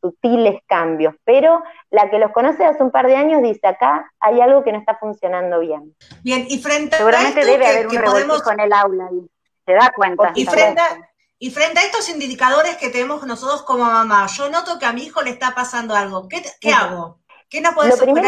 [0.00, 4.40] sutiles cambios, pero la que los conoce hace un par de años dice, acá hay
[4.40, 5.94] algo que no está funcionando bien.
[6.22, 8.50] Bien, y frente Seguramente a esto debe haber un podemos...
[8.50, 9.28] en el aula, y
[9.66, 10.32] se da cuenta.
[10.34, 11.07] Y frente a
[11.38, 15.04] y frente a estos indicadores que tenemos nosotros como mamá, yo noto que a mi
[15.04, 16.28] hijo le está pasando algo.
[16.28, 17.18] ¿Qué, hago?
[17.48, 18.24] ¿Qué nos puede sugerir?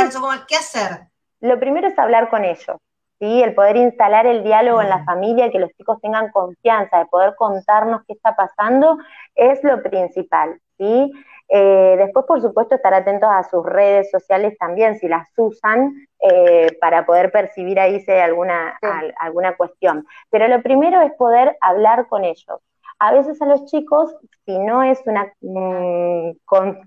[0.46, 1.08] ¿Qué hacer?
[1.40, 2.76] Lo primero es hablar con ellos,
[3.18, 3.42] ¿sí?
[3.42, 7.34] El poder instalar el diálogo en la familia, que los chicos tengan confianza, de poder
[7.34, 8.98] contarnos qué está pasando,
[9.34, 11.12] es lo principal, ¿sí?
[11.48, 16.76] Eh, después, por supuesto, estar atentos a sus redes sociales también, si las usan, eh,
[16.80, 18.78] para poder percibir ahí si hay alguna,
[19.18, 20.06] alguna cuestión.
[20.30, 22.60] Pero lo primero es poder hablar con ellos
[23.00, 24.14] a veces a los chicos,
[24.44, 26.32] si no es una mm,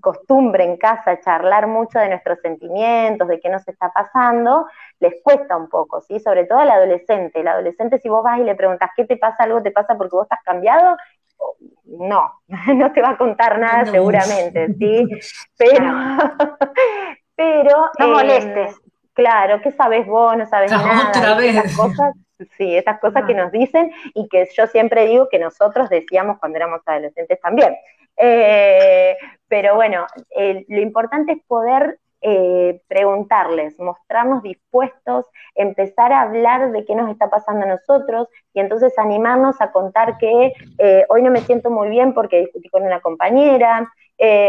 [0.00, 4.66] costumbre en casa charlar mucho de nuestros sentimientos, de qué nos está pasando,
[5.00, 6.20] les cuesta un poco, ¿sí?
[6.20, 7.40] Sobre todo al adolescente.
[7.40, 9.42] El adolescente, si vos vas y le preguntas, ¿qué te pasa?
[9.42, 10.96] ¿Algo te pasa porque vos estás cambiado?
[11.84, 12.32] No,
[12.74, 15.08] no te va a contar nada seguramente, ¿sí?
[15.58, 15.84] Pero,
[17.36, 17.90] pero...
[17.98, 18.70] No molestes.
[18.76, 20.36] Em, claro, ¿qué sabes vos?
[20.36, 21.08] No sabes nada.
[21.08, 21.76] Otra vez.
[21.76, 22.14] cosas
[22.56, 26.56] Sí, esas cosas que nos dicen y que yo siempre digo que nosotros decíamos cuando
[26.56, 27.76] éramos adolescentes también.
[28.16, 29.16] Eh,
[29.48, 30.06] pero bueno,
[30.68, 37.28] lo importante es poder eh, preguntarles, mostrarnos dispuestos, empezar a hablar de qué nos está
[37.28, 41.88] pasando a nosotros y entonces animarnos a contar que eh, hoy no me siento muy
[41.88, 43.92] bien porque discutí con una compañera,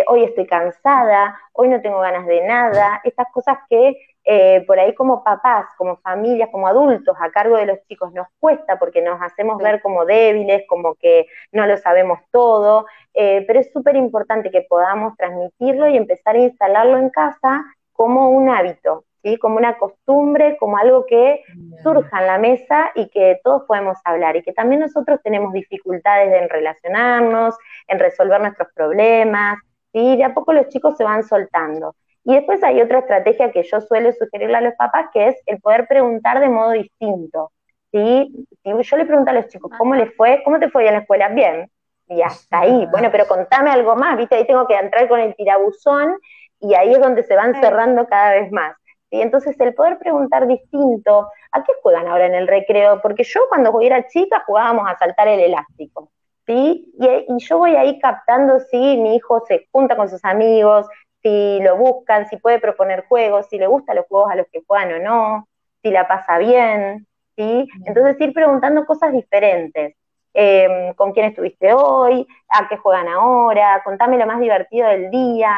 [0.08, 3.96] hoy estoy cansada, hoy no tengo ganas de nada, estas cosas que
[4.28, 8.28] eh, por ahí como papás, como familias, como adultos a cargo de los chicos nos
[8.40, 13.60] cuesta porque nos hacemos ver como débiles, como que no lo sabemos todo, eh, pero
[13.60, 19.06] es súper importante que podamos transmitirlo y empezar a instalarlo en casa como un hábito,
[19.22, 19.38] ¿sí?
[19.38, 21.44] como una costumbre, como algo que
[21.84, 26.34] surja en la mesa y que todos podemos hablar y que también nosotros tenemos dificultades
[26.34, 27.56] en relacionarnos,
[27.88, 29.60] en resolver nuestros problemas,
[29.94, 31.96] y de a poco los chicos se van soltando.
[32.26, 35.62] Y después hay otra estrategia que yo suelo sugerirle a los papás, que es el
[35.62, 37.52] poder preguntar de modo distinto.
[37.92, 38.48] ¿sí?
[38.64, 40.42] Si yo le pregunto a los chicos, ¿cómo les fue?
[40.44, 41.30] ¿Cómo te fue en la escuela?
[41.30, 41.70] Bien.
[42.08, 42.88] Y hasta ahí.
[42.92, 44.36] Bueno, pero contame algo más, ¿viste?
[44.36, 46.18] Ahí tengo que entrar con el tirabuzón
[46.60, 48.76] y ahí es donde se van cerrando cada vez más.
[49.12, 49.22] ¿sí?
[49.22, 53.02] Entonces, el poder preguntar distinto, ¿a qué juegan ahora en el recreo?
[53.02, 56.10] Porque yo cuando era chica jugábamos a saltar el elástico.
[56.48, 56.92] ¿sí?
[57.00, 60.88] Y, y, yo voy ahí captando si mi hijo se junta con sus amigos,
[61.26, 64.62] si lo buscan, si puede proponer juegos, si le gustan los juegos a los que
[64.68, 65.48] juegan o no,
[65.82, 67.68] si la pasa bien, ¿sí?
[67.88, 69.96] Entonces ir preguntando cosas diferentes.
[70.36, 72.28] Em, ¿Con quién estuviste hoy?
[72.48, 73.82] ¿A qué juegan ahora?
[73.84, 75.52] Contame lo más divertido del día,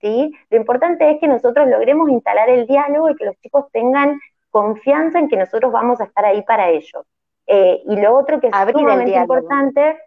[0.00, 0.34] ¿sí?
[0.48, 5.18] Lo importante es que nosotros logremos instalar el diálogo y que los chicos tengan confianza
[5.18, 7.04] en que nosotros vamos a estar ahí para ellos.
[7.46, 9.98] Eh, y lo otro que es sumamente importante,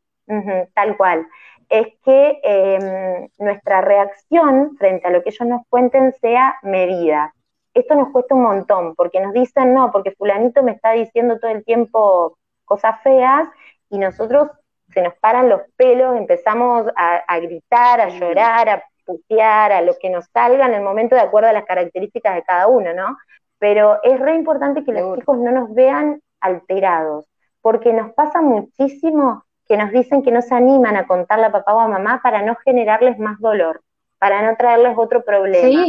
[0.73, 1.27] tal cual,
[1.69, 7.33] es que em, nuestra reacción frente a lo que ellos nos cuenten sea medida.
[7.73, 11.51] Esto nos cuesta un montón, porque nos dicen, no, porque fulanito me está diciendo todo
[11.51, 13.47] el tiempo cosas feas
[13.89, 14.49] y nosotros
[14.93, 20.09] se nos paran los pelos, empezamos a, gritar, a llorar, a putear, a lo que
[20.09, 23.17] nos salga en el momento de acuerdo a las características de cada uno, ¿no?
[23.59, 27.27] Pero es re importante que los chicos no nos vean alterados,
[27.61, 31.73] porque nos pasa muchísimo que nos dicen que no se animan a contarle a papá
[31.73, 33.81] o a mamá para no generarles más dolor,
[34.19, 35.85] para no traerles otro problema.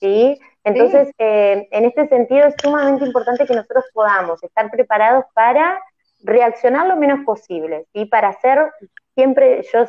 [0.00, 0.38] Sí.
[0.64, 5.80] Entonces, eh, en este sentido es sumamente importante que nosotros podamos estar preparados para
[6.22, 8.72] reaccionar lo menos posible, y para hacer
[9.14, 9.84] siempre, yo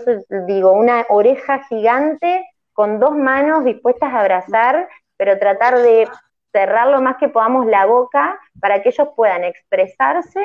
[0.48, 6.08] digo, una oreja gigante con dos manos dispuestas a abrazar, pero tratar de
[6.52, 10.42] cerrar lo más que podamos la boca para que ellos puedan expresarse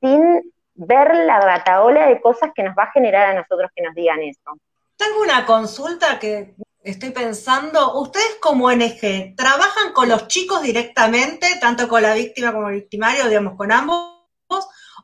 [0.00, 3.94] sin ver la bataola de cosas que nos va a generar a nosotros que nos
[3.94, 4.58] digan eso.
[4.96, 8.00] Tengo una consulta que estoy pensando.
[8.00, 13.28] Ustedes como NG, ¿trabajan con los chicos directamente, tanto con la víctima como el victimario,
[13.28, 14.16] digamos, con ambos,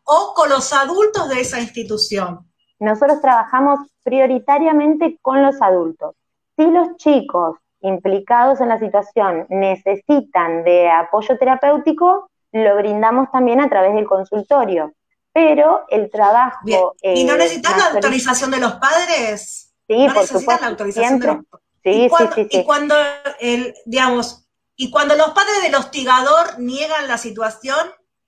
[0.05, 2.47] o con los adultos de esa institución?
[2.79, 6.15] Nosotros trabajamos prioritariamente con los adultos.
[6.57, 13.69] Si los chicos implicados en la situación necesitan de apoyo terapéutico, lo brindamos también a
[13.69, 14.93] través del consultorio
[15.33, 16.61] pero el trabajo...
[17.03, 19.75] ¿Y no eh, necesitas la autorización de los padres?
[19.89, 20.63] Sí, por supuesto.
[20.63, 21.37] La autorización de los...
[21.85, 22.61] Sí, sí, sí, sí.
[22.61, 22.95] Y cuando,
[23.41, 27.79] el, digamos, y cuando los padres del hostigador niegan la situación,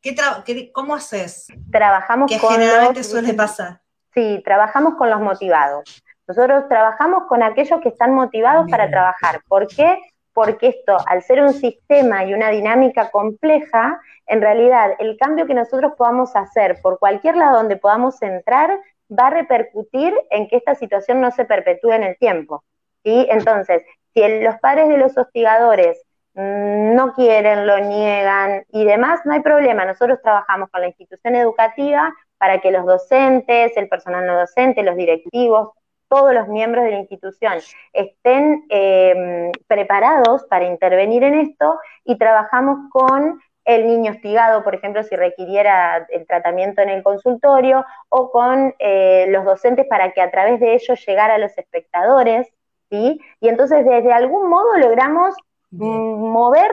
[0.00, 1.46] ¿qué ¿cómo haces?
[1.70, 3.80] Trabajamos que generalmente suele pasar.
[4.12, 6.02] Sí, trabajamos con los motivados.
[6.26, 9.42] Nosotros trabajamos con aquellos que están motivados para trabajar.
[9.48, 9.98] ¿Por qué?
[10.34, 15.54] Porque esto, al ser un sistema y una dinámica compleja, en realidad el cambio que
[15.54, 18.78] nosotros podamos hacer por cualquier lado donde podamos entrar
[19.10, 22.64] va a repercutir en que esta situación no se perpetúe en el tiempo.
[23.04, 23.26] ¿sí?
[23.30, 26.02] Entonces, si los padres de los hostigadores
[26.34, 29.84] no quieren, lo niegan y demás, no hay problema.
[29.84, 34.96] Nosotros trabajamos con la institución educativa para que los docentes, el personal no docente, los
[34.96, 35.70] directivos,
[36.14, 37.54] todos los miembros de la institución
[37.92, 45.02] estén em, preparados para intervenir en esto y trabajamos con el niño hostigado, por ejemplo,
[45.02, 50.30] si requiriera el tratamiento en el consultorio, o con eh, los docentes para que a
[50.30, 52.46] través de ellos llegara a los espectadores,
[52.90, 53.20] ¿sí?
[53.40, 55.34] Y entonces desde algún modo logramos
[55.70, 56.70] mover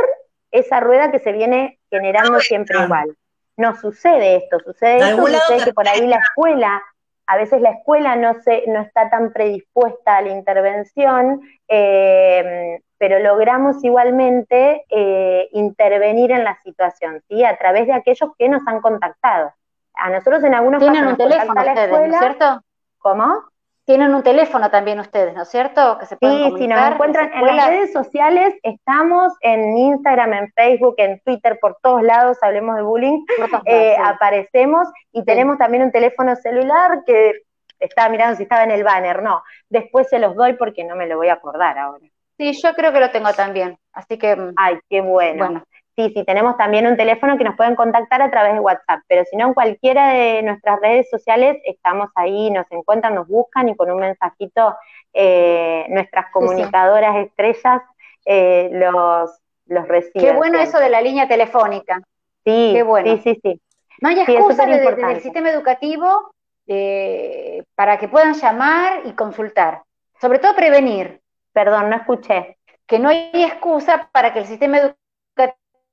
[0.51, 3.17] esa rueda que se viene generando siempre igual.
[3.57, 6.83] No sucede esto, sucede esto, sucede que por ahí la escuela
[7.31, 11.39] a veces la escuela no, se, no está tan predispuesta a la intervención,
[11.69, 17.45] eh, pero logramos igualmente eh, intervenir en la situación, ¿sí?
[17.45, 19.53] A través de aquellos que nos han contactado.
[19.93, 22.61] A nosotros en algunos ¿Tienen un teléfono ustedes, ¿no es cierto?
[22.97, 23.43] ¿Cómo?
[23.85, 25.97] Tienen un teléfono también ustedes, ¿no es cierto?
[25.97, 30.95] Que se sí, si nos encuentran en las redes sociales, estamos en Instagram, en Facebook,
[30.97, 33.25] en Twitter, por todos lados, hablemos de bullying,
[33.65, 37.41] eh, aparecemos y tenemos también un teléfono celular que
[37.79, 41.07] estaba mirando si estaba en el banner, no, después se los doy porque no me
[41.07, 42.05] lo voy a acordar ahora.
[42.37, 44.35] Sí, yo creo que lo tengo también, así que...
[44.35, 45.45] Mm, Ay, qué bueno.
[45.45, 45.63] bueno.
[46.01, 49.23] Sí, sí, tenemos también un teléfono que nos pueden contactar a través de WhatsApp, pero
[49.25, 53.75] si no, en cualquiera de nuestras redes sociales estamos ahí, nos encuentran, nos buscan y
[53.75, 54.75] con un mensajito
[55.13, 57.83] eh, nuestras comunicadoras estrellas
[58.25, 59.29] eh, los,
[59.67, 60.21] los reciben.
[60.21, 62.01] Qué bueno eso de la línea telefónica.
[62.43, 63.15] Sí, Qué bueno.
[63.17, 63.61] sí, sí, sí.
[64.01, 66.33] No hay excusa desde, el sistema educativo
[66.65, 69.83] eh, para que puedan llamar y consultar.
[70.19, 71.21] Sobre todo prevenir.
[71.53, 72.57] Perdón, no escuché.
[72.87, 75.00] Que no hay excusa para que el sistema educativo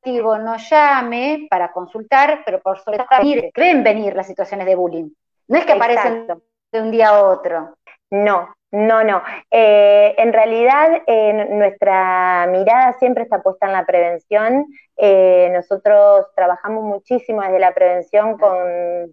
[0.04, 3.06] no llame para consultar, pero por sobre todo
[3.54, 5.10] deben venir las situaciones de bullying.
[5.48, 6.26] No es que aparecen
[6.72, 7.76] de un día a otro.
[8.10, 9.22] No, no, no.
[9.50, 11.02] Eh, en realidad,
[11.50, 14.66] nuestra mirada siempre está puesta en la prevención.
[14.96, 18.58] Eh, nosotros trabajamos muchísimo desde la prevención con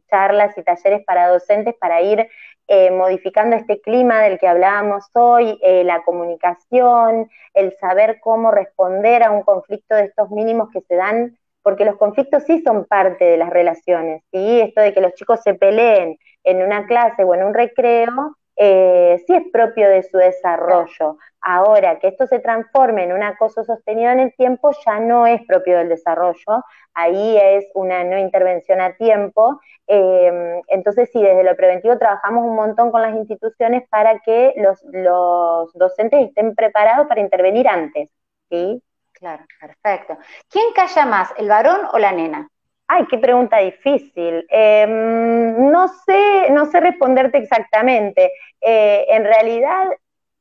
[0.10, 2.28] charlas y talleres para docentes para ir
[2.68, 9.24] eh, modificando este clima del que hablábamos hoy, eh, la comunicación, el saber cómo responder
[9.24, 13.26] a un conflicto de estos mínimos que se dan, porque los conflictos sí son parte
[13.26, 14.62] de las relaciones, ¿sí?
[14.62, 19.22] Esto de que los chicos se peleen en una clase o en un recreo, eh,
[19.28, 21.18] sí es propio de su desarrollo.
[21.48, 25.46] Ahora, que esto se transforme en un acoso sostenido en el tiempo ya no es
[25.46, 26.64] propio del desarrollo,
[26.96, 29.62] ahí es una no intervención a tiempo.
[29.86, 34.82] Em, entonces, sí, desde lo preventivo trabajamos un montón con las instituciones para que los,
[34.92, 38.10] los docentes estén preparados para intervenir antes.
[38.50, 38.82] ¿sí?
[39.12, 40.18] Claro, perfecto.
[40.50, 42.50] ¿Quién calla más, el varón o la nena?
[42.88, 44.48] Ay, qué pregunta difícil.
[44.50, 48.32] Em, no sé, no sé responderte exactamente.
[48.62, 49.90] Eh, en realidad,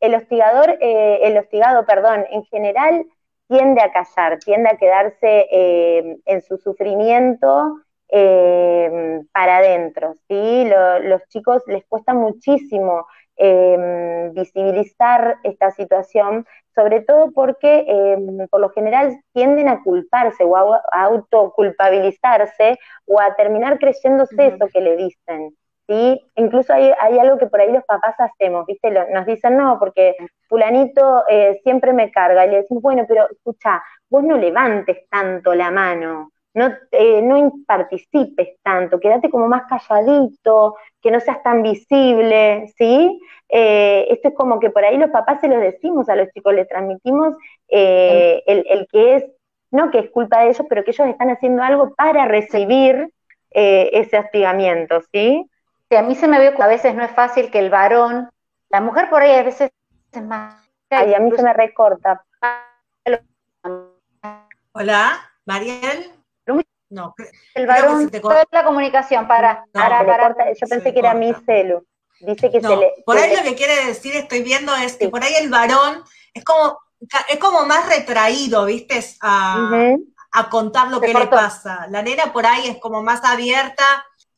[0.05, 3.07] el hostigador, eh, el hostigado, perdón, en general
[3.49, 10.69] tiende a callar, tiende a quedarse em, en su sufrimiento em, para adentro, ¿sí?
[11.03, 13.07] los chicos les cuesta muchísimo
[14.33, 20.83] visibilizar esta situación, sobre todo porque em, por lo general tienden a culparse o a,
[20.93, 25.57] autoculpabilizarse o a terminar creyéndose eso que le dicen.
[25.87, 26.21] ¿Sí?
[26.37, 28.91] Incluso hay, algo que por ahí los papás hacemos, ¿viste?
[28.91, 30.17] nos dicen, no, porque
[30.49, 35.55] fulanito eh, siempre me carga, y le decimos, bueno, pero escucha, vos no levantes tanto
[35.55, 41.63] la mano, no, eh, no participes tanto, quédate como más calladito, que no seas tan
[41.63, 43.21] visible, ¿sí?
[43.49, 46.55] Eh, esto es como que por ahí los papás se lo decimos a los chicos,
[46.55, 47.35] les transmitimos
[47.69, 49.25] eh, el, que es,
[49.73, 53.11] no que es culpa de ellos, pero que ellos están haciendo algo para recibir
[53.51, 55.49] ese hostigamiento, ¿sí?
[55.91, 58.31] Sí, a mí se me ve que a veces no es fácil que el varón,
[58.71, 59.71] la mujer por ahí a veces
[60.13, 60.57] es más...
[60.91, 62.25] Ay, a mí se me recorta.
[64.73, 66.13] Hola, Mariel.
[66.91, 67.15] No,
[67.55, 71.85] el varón, toda la comunicación para, para, yo pensé que era mi celu.
[72.21, 72.93] Dice que se le.
[73.05, 76.45] Por ahí lo que quiere decir, estoy viendo, es que por ahí el varón es
[76.45, 76.79] como,
[77.29, 79.05] es como más retraído, ¿viste?
[79.23, 79.97] A,
[80.51, 81.87] contar lo que le pasa.
[81.91, 83.85] La nena por ahí es como más abierta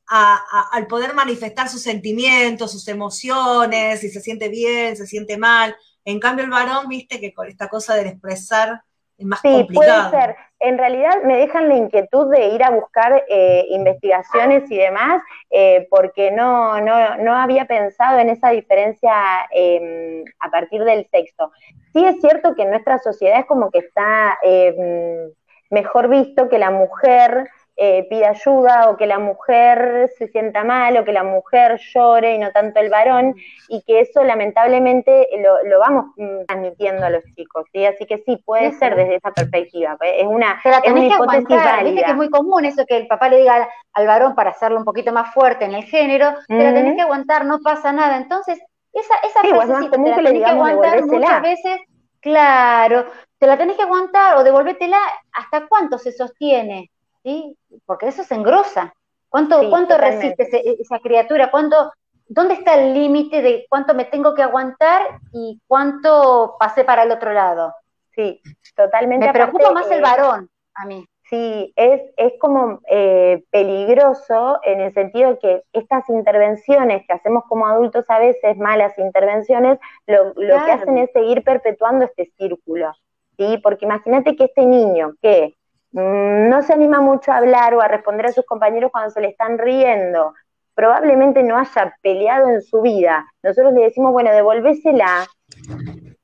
[0.09, 5.77] al poder manifestar sus sentimientos, sus emociones, si se siente bien, se siente mal.
[6.05, 8.81] En cambio, el varón, viste que con esta cosa de expresar
[9.19, 10.37] es más sí, Puede ser.
[10.59, 15.87] En realidad me dejan la inquietud de ir a buscar eh, investigaciones y demás, eh,
[15.91, 19.13] porque no, no, no, había pensado en esa diferencia
[19.51, 21.51] em, a partir del sexo.
[21.93, 25.31] Sí es cierto que en nuestra sociedad es como que está em,
[25.71, 27.49] mejor visto que la mujer
[27.79, 32.35] eh, pida ayuda o que la mujer se sienta mal o que la mujer llore
[32.35, 33.35] y no tanto el varón
[33.69, 35.29] y que eso lamentablemente
[35.63, 36.07] lo, vamos
[36.47, 37.85] transmitiendo a los chicos, ¿sí?
[37.85, 40.23] Así que sí, puede ser desde esa perspectiva, ¿eh?
[40.23, 42.05] es una, es una hipótesis válida.
[42.05, 44.85] que es muy común eso que el papá le diga al, varón para hacerlo un
[44.87, 48.59] poquito más fuerte en el género, te la tenés que aguantar, no pasa nada, entonces
[48.95, 51.81] esa, esa sí, frasecita, te la tenés que aguantar muchas veces,
[52.21, 53.05] claro,
[53.39, 54.99] te la tenés que aguantar o devolvétela,
[55.33, 56.91] ¿hasta cuánto se sostiene?
[57.27, 57.59] ¿Sí?
[57.85, 58.95] Porque eso se engrosa.
[59.29, 60.49] ¿Cuánto, cuánto resiste
[60.81, 61.51] esa criatura?
[61.51, 61.93] ¿Cuánto,
[62.29, 65.03] ¿Dónde está el límite de cuánto me tengo que aguantar
[65.33, 67.75] y cuánto pasé para el otro lado?
[68.15, 68.41] Sí,
[68.77, 69.27] totalmente.
[69.27, 71.05] Me preocupa más el varón a mí.
[71.29, 77.67] Sí, es, es como eh, peligroso en el sentido que estas intervenciones que hacemos como
[77.67, 82.93] adultos a veces, malas intervenciones, lo, lo que hacen es seguir perpetuando este círculo.
[83.37, 83.59] ¿sí?
[83.61, 85.57] Porque imagínate que este niño que
[85.93, 89.29] no se anima mucho a hablar o a responder a sus compañeros cuando se le
[89.29, 90.35] están riendo,
[90.75, 93.27] probablemente no haya peleado en su vida.
[93.43, 95.27] Nosotros le decimos, bueno, devolvésela.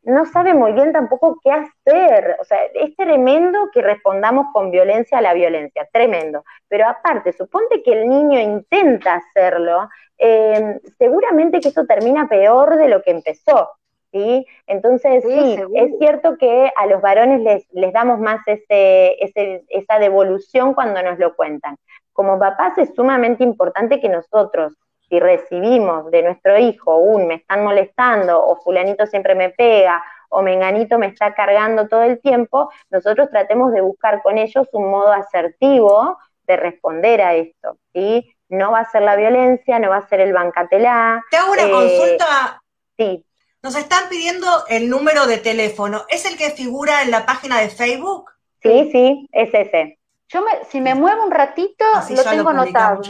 [0.05, 2.37] No sabe muy bien tampoco qué hacer.
[2.41, 6.45] O sea, es tremendo que respondamos con violencia a la violencia, tremendo.
[6.69, 9.89] Pero aparte, suponte que el niño intenta hacerlo,
[10.19, 13.71] eh, seguramente que eso termina peor de lo que empezó.
[14.13, 14.47] ¿Sí?
[14.67, 19.99] Entonces, sí, es cierto que a los varones les, les damos más ese, ese, esa
[19.99, 21.77] devolución cuando nos lo cuentan.
[22.13, 24.75] Como papás es sumamente importante que nosotros,
[25.09, 30.43] si recibimos de nuestro hijo un me están molestando o fulanito siempre me pega o
[30.43, 35.13] menganito me está cargando todo el tiempo, nosotros tratemos de buscar con ellos un modo
[35.13, 38.35] asertivo de responder a esto, ¿sí?
[38.49, 41.23] No va a ser la violencia, no va a ser el bancatelá.
[41.31, 42.63] Te hago una eh, consulta.
[42.97, 43.25] Sí.
[43.63, 46.03] Nos están pidiendo el número de teléfono.
[46.09, 48.29] ¿Es el que figura en la página de Facebook?
[48.61, 49.99] Sí, sí, es ese.
[50.29, 53.01] Yo me, si me muevo un ratito, lo tengo anotado.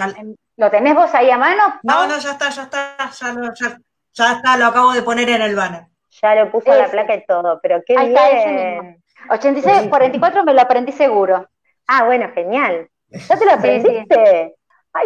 [0.56, 1.62] ¿Lo tenés vos ahí a mano?
[1.82, 3.78] No, no, ya está, ya está, ya,
[4.12, 5.86] ya, está, lo acabo de poner en el banner.
[6.20, 9.02] Ya lo puso la placa y todo, pero qué bien.
[9.30, 11.48] 86, 44 me lo aprendí seguro.
[11.86, 12.88] Ah, bueno, genial.
[13.08, 14.54] ¿Ya te lo aprendiste?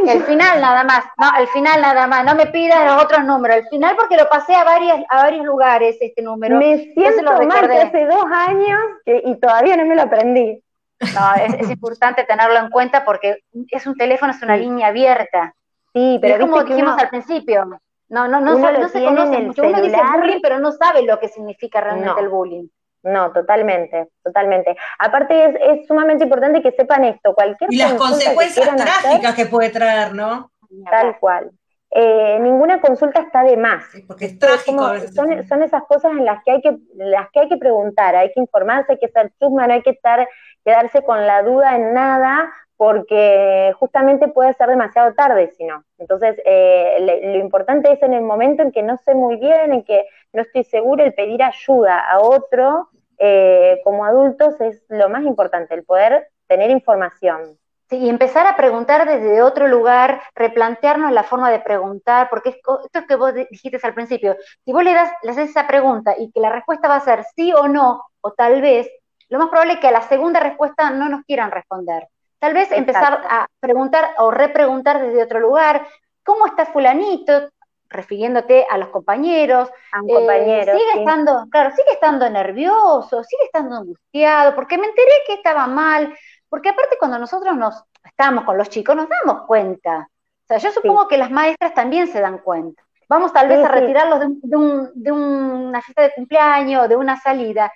[0.06, 3.58] El final nada más, no, el final nada más, no me pidas los otros números,
[3.58, 6.58] el final porque lo pasé a varias, a varios lugares este número.
[6.58, 10.62] Me siento mal que hace dos años y todavía no me lo aprendí.
[11.00, 15.54] No, es, importante tenerlo en cuenta porque es un teléfono, es una línea abierta.
[15.92, 17.64] Sí, pero es como dijimos al principio.
[18.08, 19.62] No, no, no, no, se conoce mucho.
[19.62, 22.68] Uno dice bullying, pero no sabe lo que significa realmente el bullying.
[23.06, 24.76] No, totalmente, totalmente.
[24.98, 29.70] Aparte es, es, sumamente importante que sepan esto, cualquier Y las consecuencias trágicas que puede
[29.70, 30.50] traer, ¿no?
[30.90, 31.52] Tal cual.
[31.92, 33.84] Eh, ninguna consulta está de más.
[34.08, 34.98] porque es trágico.
[35.14, 38.32] son, son, esas cosas en las que hay que, las que hay que preguntar, hay
[38.32, 40.28] que informarse, hay que ser chusma, no hay que estar,
[40.64, 45.84] quedarse con la duda en nada, porque justamente puede ser demasiado tarde si no.
[45.98, 49.84] Entonces, eh, lo importante es en el momento en que no sé muy bien, en
[49.84, 55.24] que no estoy seguro, el pedir ayuda a otro eh, como adultos es lo más
[55.24, 57.58] importante, el poder tener información.
[57.88, 62.80] Sí, y empezar a preguntar desde otro lugar, replantearnos la forma de preguntar, porque esto
[62.92, 66.32] es que vos dijiste al principio, si vos le das, le haces esa pregunta y
[66.32, 68.90] que la respuesta va a ser sí o no, o tal vez,
[69.28, 72.08] lo más probable es que a la segunda respuesta no nos quieran responder.
[72.40, 75.86] Tal vez empezar a preguntar o repreguntar desde otro lugar,
[76.24, 77.48] ¿cómo está fulanito?
[77.88, 83.44] Refiriéndote a los compañeros, a un compañero, eh, sigue estando, claro, sigue estando nervioso, sigue
[83.44, 86.14] estando angustiado, porque me enteré que estaba mal,
[86.48, 90.08] porque aparte cuando nosotros nos estamos con los chicos nos damos cuenta.
[90.44, 92.82] O sea, yo supongo que las maestras también se dan cuenta.
[93.08, 97.72] Vamos tal vez a retirarlos de, un, de, una fiesta de cumpleaños, de una salida,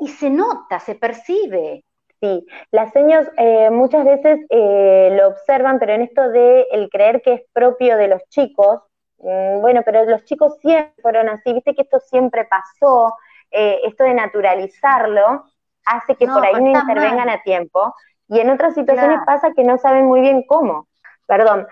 [0.00, 1.84] y se nota, se percibe.
[2.20, 7.20] Sí, las señas eh, muchas veces eh, lo observan, pero en esto de el creer
[7.20, 8.80] que es propio de los chicos,
[9.22, 13.16] bueno, pero los chicos siempre fueron así, viste que esto siempre pasó,
[13.50, 15.44] eh, esto de naturalizarlo
[15.84, 17.94] hace que por ahí no intervengan a tiempo,
[18.28, 20.88] y en otras situaciones pasa que no saben muy bien cómo,
[21.26, 21.66] perdón.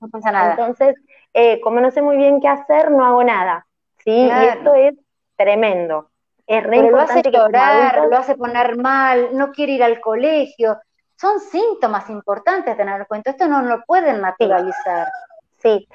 [0.00, 0.52] No pasa nada.
[0.52, 0.96] Entonces,
[1.34, 3.66] eh, como no sé muy bien qué hacer, no hago nada,
[3.98, 4.10] ¿sí?
[4.10, 4.94] Y esto es
[5.36, 6.08] tremendo.
[6.46, 10.78] Es re lo hace llorar, lo hace poner mal, no quiere ir al colegio.
[11.16, 13.30] son síntomas importantes de tener en cuenta.
[13.30, 15.06] Esto no lo pueden naturalizar.
[15.06, 15.29] Sí.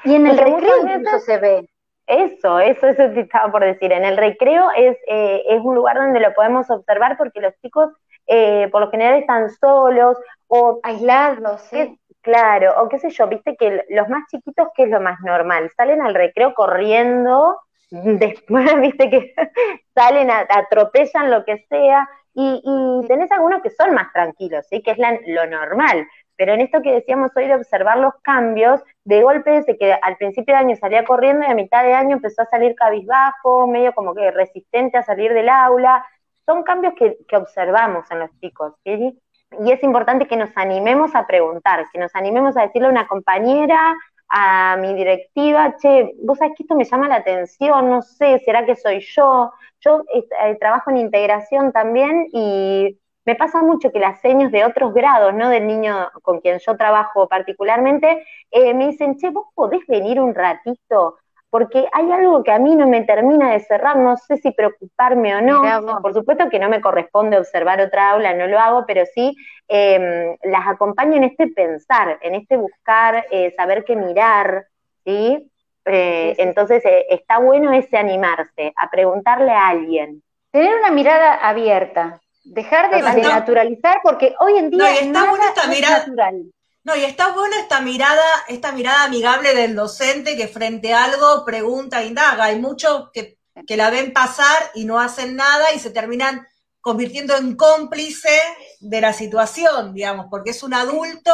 [0.03, 1.70] Y en el recreo incluso se ve.
[2.07, 3.91] Eso, eso, eso te estaba por decir.
[3.91, 7.89] En el recreo es, eh, es un lugar donde lo podemos observar porque los chicos
[8.28, 11.99] eh, por lo general están solos o aislados, ¿sí?
[12.22, 15.70] Claro, o qué sé yo, viste que los más chiquitos, ¿qué es lo más normal?
[15.78, 17.59] Salen al recreo corriendo,
[17.91, 19.36] después, viste que
[19.93, 22.61] salen, atropellan lo que sea, y,
[23.07, 24.82] tenés algunos que son más tranquilos, ¿sí?
[24.82, 26.05] Que es lo normal.
[26.38, 30.18] Pero en esto que decíamos hoy de observar los cambios, de golpe desde que al
[30.18, 33.94] principio de año salía corriendo y a mitad de año empezó a salir cabizbajo, medio
[33.94, 36.06] como que resistente a salir del aula.
[36.46, 39.20] Son cambios que, que observamos en los chicos, ¿sí?
[39.64, 43.08] y es importante que nos animemos a preguntar, que nos animemos a decirle a una
[43.08, 43.96] compañera,
[44.28, 48.66] a mi directiva, che, vos sabés que esto me llama la atención, no sé, ¿será
[48.66, 49.54] que soy yo?
[49.82, 54.93] Yo eh, trabajo en integración también y me pasa mucho que las señas de otros
[54.93, 55.49] grados, ¿no?
[55.49, 60.34] Del niño con quien yo trabajo particularmente, eh, me dicen, che, vos podés venir un
[60.34, 61.17] ratito
[61.55, 65.38] porque hay algo que a mí no me termina de cerrar, no sé si preocuparme
[65.38, 66.01] o no.
[66.01, 69.38] Por supuesto que no me corresponde observar otra aula, no lo hago, pero sí
[69.69, 74.65] em, las acompaño en este pensar, en este buscar, eh, saber qué mirar,
[75.05, 75.49] ¿sí?
[75.86, 80.21] Eh, entonces está bueno ese animarse, a preguntarle a alguien.
[80.51, 86.08] Tener una mirada abierta, dejar de, naturalizar, porque hoy en día no, está nada es
[86.08, 86.46] natural.
[86.84, 91.43] No, y está buena esta mirada, esta mirada amigable del docente que frente a algo
[91.43, 92.46] pregunta, indaga.
[92.46, 93.39] Hay muchos que,
[93.70, 96.46] la ven pasar y no hacen nada y se terminan
[96.82, 98.39] convirtiendo en cómplice
[98.80, 101.32] de la situación, digamos, porque es un adulto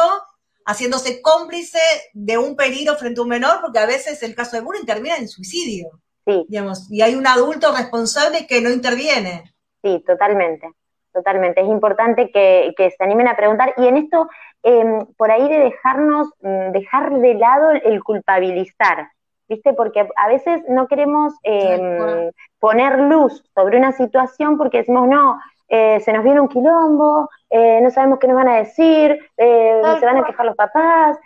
[0.64, 1.80] haciéndose cómplice
[2.14, 5.16] de un peligro frente a un menor, porque a veces el caso de bullying termina
[5.16, 6.00] en suicidio.
[6.26, 6.46] Sí.
[6.48, 9.52] Digamos, y hay un adulto responsable que no interviene.
[9.82, 10.70] Sí, totalmente,
[11.12, 11.60] totalmente.
[11.60, 13.74] Es importante que, que se animen a preguntar.
[13.76, 14.28] Y en esto
[14.64, 19.08] Em, por ahí de dejarnos, mm, dejar de lado el culpabilizar,
[19.48, 19.72] ¿viste?
[19.72, 25.98] Porque a veces no queremos em, poner luz sobre una situación porque decimos, no, eh,
[26.00, 30.06] se nos viene un quilombo, eh, no sabemos qué nos van a decir, eh, se
[30.06, 31.18] van a quejar los papás,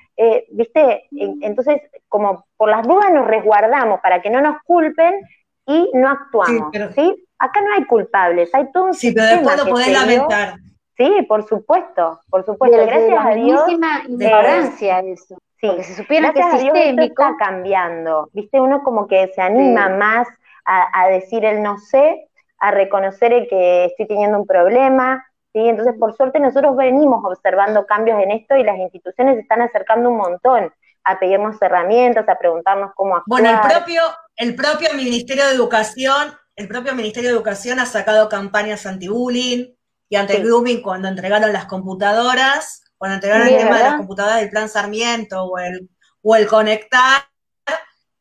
[0.51, 1.07] ¿viste?
[1.13, 5.21] Entonces, como por las dudas nos resguardamos para que no nos culpen
[5.67, 9.71] y no actuamos, sí, Acá no hay culpables, hay todo un Sí, pero después lo
[9.71, 10.55] podés lamentar.
[10.97, 12.79] Sí, por supuesto, por supuesto.
[12.79, 13.63] Gracias a Dios.
[14.09, 15.37] ignorancia eso.
[15.61, 18.31] Sí, porque se supiera que sistémico está cambiando.
[18.33, 20.27] Viste, uno como que se anima más
[20.65, 25.27] a, decir el no sé, a reconocer el que estoy teniendo un problema.
[25.53, 25.69] ¿sí?
[25.69, 30.09] Entonces, por suerte, nosotros venimos observando cambios en esto y las instituciones se están acercando
[30.09, 30.73] un montón
[31.07, 33.41] a pedirnos herramientas, a preguntarnos cómo actuar.
[33.41, 34.03] Bueno, el propio,
[34.37, 39.77] el propio Ministerio de Educación, el propio Ministerio de Educación ha sacado campañas anti-bullying,
[40.09, 44.51] y ante grooming cuando entregaron las computadoras, cuando entregaron el tema de las computadoras del
[44.51, 45.89] plan Sarmiento o el,
[46.23, 47.25] o el conectar,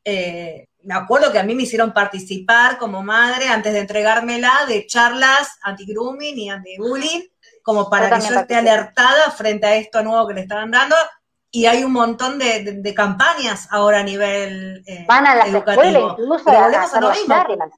[0.03, 4.85] eh, me acuerdo que a mí me hicieron participar como madre antes de entregármela de
[4.85, 7.23] charlas anti-grooming y anti-bullying,
[7.63, 10.95] como para que yo esté alertada frente a esto nuevo que le estaban dando.
[11.55, 16.17] Y hay un montón de, campañas ahora a nivel eh, Van a las educativo.
[16.19, 17.69] incluso a, a,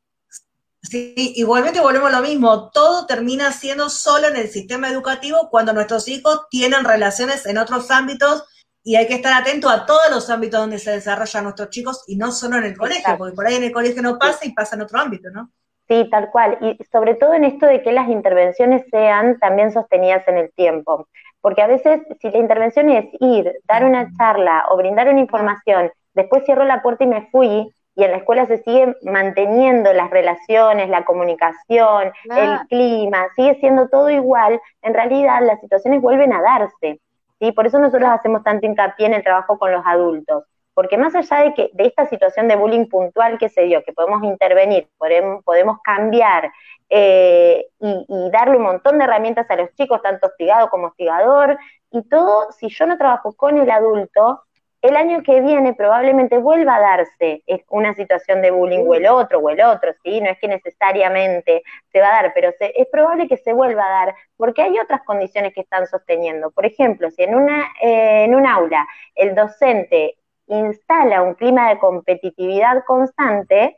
[0.82, 5.74] Sí, igualmente volvemos a lo mismo, todo termina siendo solo en el sistema educativo cuando
[5.74, 8.46] nuestros hijos tienen relaciones en otros ámbitos
[8.84, 12.16] y hay que estar atento a todos los ámbitos donde se desarrollan nuestros chicos y
[12.16, 14.76] no solo en el colegio, porque por ahí en el colegio no pasa y pasa
[14.76, 15.52] en otro ámbito, ¿no?
[15.88, 16.58] Sí, tal cual.
[16.62, 21.08] Y sobre todo en esto de que las intervenciones sean también sostenidas en el tiempo.
[21.40, 25.92] Porque a veces si la intervención es ir, dar una charla o brindar una información,
[26.14, 30.12] después cierro la puerta y me fui, y en la escuela se sigue manteniendo las
[30.12, 36.42] relaciones, la comunicación, el clima, sigue siendo todo igual, en realidad las situaciones vuelven a
[36.42, 37.02] darse.
[37.40, 37.52] ¿sí?
[37.54, 40.44] Por eso nosotros hacemos tanto hincapié en el trabajo con los adultos,
[40.78, 43.94] porque más allá de que de esta situación de bullying puntual que se dio, que
[43.94, 46.52] podemos intervenir, podemos, podemos cambiar
[46.88, 51.58] eh, y, y, darle un montón de herramientas a los chicos, tanto hostigado como hostigador,
[51.90, 54.44] y todo, si yo no trabajo con el adulto,
[54.84, 59.40] el año que viene probablemente vuelva a darse una situación de bullying o el otro
[59.40, 60.22] o el otro, ¿sí?
[60.22, 64.06] No es que necesariamente se va a dar, pero es probable que se vuelva a
[64.06, 66.52] dar porque hay otras condiciones que están sosteniendo.
[66.52, 70.18] Por ejemplo, si en, una, eh, en un aula el docente
[70.48, 73.78] instala un clima de competitividad constante,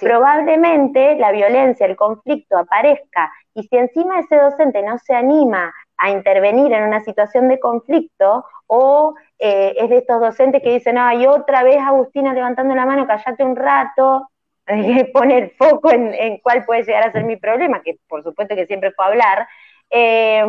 [0.00, 6.10] probablemente la violencia, el conflicto aparezca y si encima ese docente no se anima a
[6.10, 11.26] intervenir en una situación de conflicto o eh, es de estos docentes que dicen, ay,
[11.26, 14.28] otra vez Agustina levantando la mano, callate un rato,
[15.12, 18.66] pone el foco en, cuál puede llegar a ser mi problema, que por supuesto que
[18.66, 19.46] siempre fue hablar,
[19.90, 20.48] em,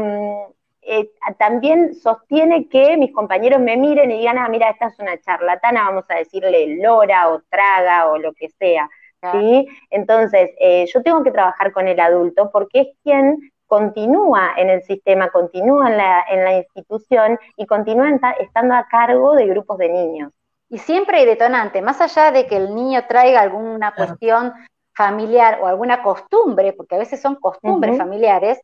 [0.88, 5.20] eh, también sostiene que mis compañeros me miren y digan, ah, mira, esta es una
[5.20, 8.90] charlatana, vamos a decirle lora o traga o lo que sea.
[9.34, 9.68] ¿sí?
[9.90, 14.82] Entonces, eh, yo tengo que trabajar con el adulto porque es quien continúa en el
[14.84, 18.10] sistema, continúa en la, en la institución y continúa
[18.40, 20.32] estando a cargo de grupos de niños.
[20.70, 24.54] Y siempre hay detonante, más allá de que el niño traiga alguna cuestión
[24.96, 28.60] familiar o alguna costumbre, porque a veces son costumbres familiares,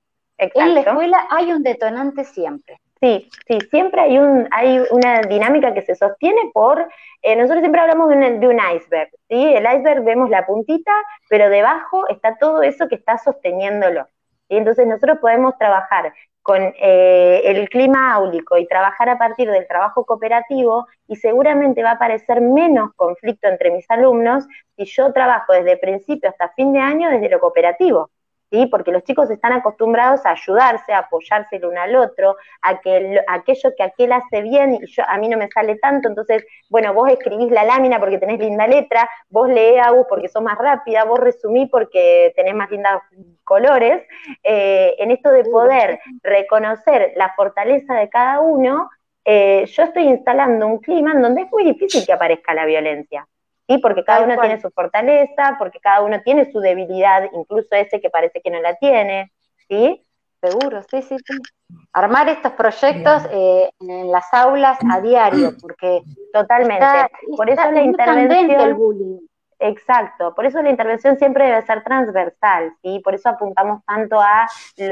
[0.53, 2.79] en la escuela hay un detonante siempre.
[2.99, 6.87] Sí, sí, siempre hay, un, hay una dinámica que se sostiene por,
[7.21, 9.53] eh, nosotros siempre hablamos de un, de un, iceberg, ¿sí?
[9.53, 10.93] El iceberg vemos la puntita,
[11.27, 14.07] pero debajo está todo eso que está sosteniéndolo.
[14.47, 16.13] Y entonces nosotros podemos trabajar
[16.43, 21.91] con eh, el clima áulico y trabajar a partir del trabajo cooperativo y seguramente va
[21.91, 26.79] a aparecer menos conflicto entre mis alumnos si yo trabajo desde principio hasta fin de
[26.79, 28.11] año desde lo cooperativo.
[28.69, 33.19] Porque los chicos están acostumbrados a ayudarse, a apoyarse el uno al otro, a que
[33.27, 36.93] aquello que aquel hace bien y yo, a mí no me sale tanto, entonces, bueno,
[36.93, 41.03] vos escribís la lámina porque tenés linda letra, vos leé vos porque sos más rápida,
[41.03, 43.01] vos resumí porque tenés más lindos
[43.43, 44.05] colores,
[44.43, 48.89] eh, en esto de poder reconocer la fortaleza de cada uno,
[49.25, 53.27] eh, yo estoy instalando un clima en donde es muy difícil que aparezca la violencia.
[53.67, 53.77] ¿Sí?
[53.77, 58.09] Porque cada uno tiene su fortaleza, porque cada uno tiene su debilidad, incluso ese que
[58.09, 59.31] parece que no la tiene,
[59.67, 60.05] ¿sí?
[60.41, 61.37] Seguro, sí, sí, sí.
[61.93, 66.01] Armar estos proyectos eh, en las aulas a diario, porque
[66.33, 66.85] totalmente.
[67.37, 69.19] por eso la intervención el bullying.
[69.59, 72.99] Exacto, por eso la intervención siempre debe ser transversal, ¿sí?
[73.01, 74.45] Por eso apuntamos tanto a,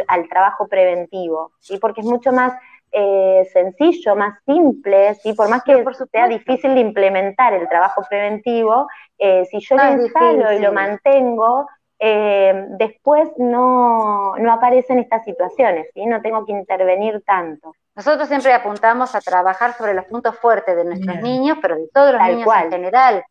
[0.07, 1.77] al trabajo preventivo, ¿sí?
[1.77, 2.53] Porque es mucho más
[2.91, 5.33] eh, sencillo, más simple, ¿sí?
[5.33, 8.87] por más que sea difícil de implementar el trabajo preventivo,
[9.17, 11.67] eh, si yo lo instalo y lo mantengo,
[11.99, 16.05] eh, después no, no, aparecen estas situaciones, ¿sí?
[16.05, 17.73] no tengo que intervenir tanto.
[17.95, 22.13] Nosotros siempre apuntamos a trabajar sobre los puntos fuertes de nuestros niños, pero de todos
[22.13, 23.23] los niños en general.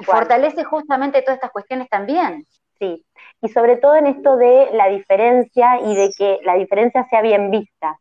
[0.00, 2.46] y fortalece justamente todas estas cuestiones también.
[2.78, 3.04] Sí,
[3.40, 7.50] y sobre todo en esto de la diferencia y de que la diferencia sea bien
[7.50, 7.98] vista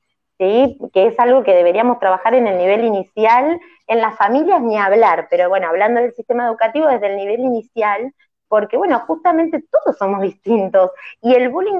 [0.91, 5.27] que es algo que deberíamos trabajar en el nivel inicial, en las familias ni hablar,
[5.29, 8.11] pero bueno, hablando del sistema educativo desde el nivel inicial,
[8.47, 11.79] porque bueno, justamente todos somos distintos y el bullying,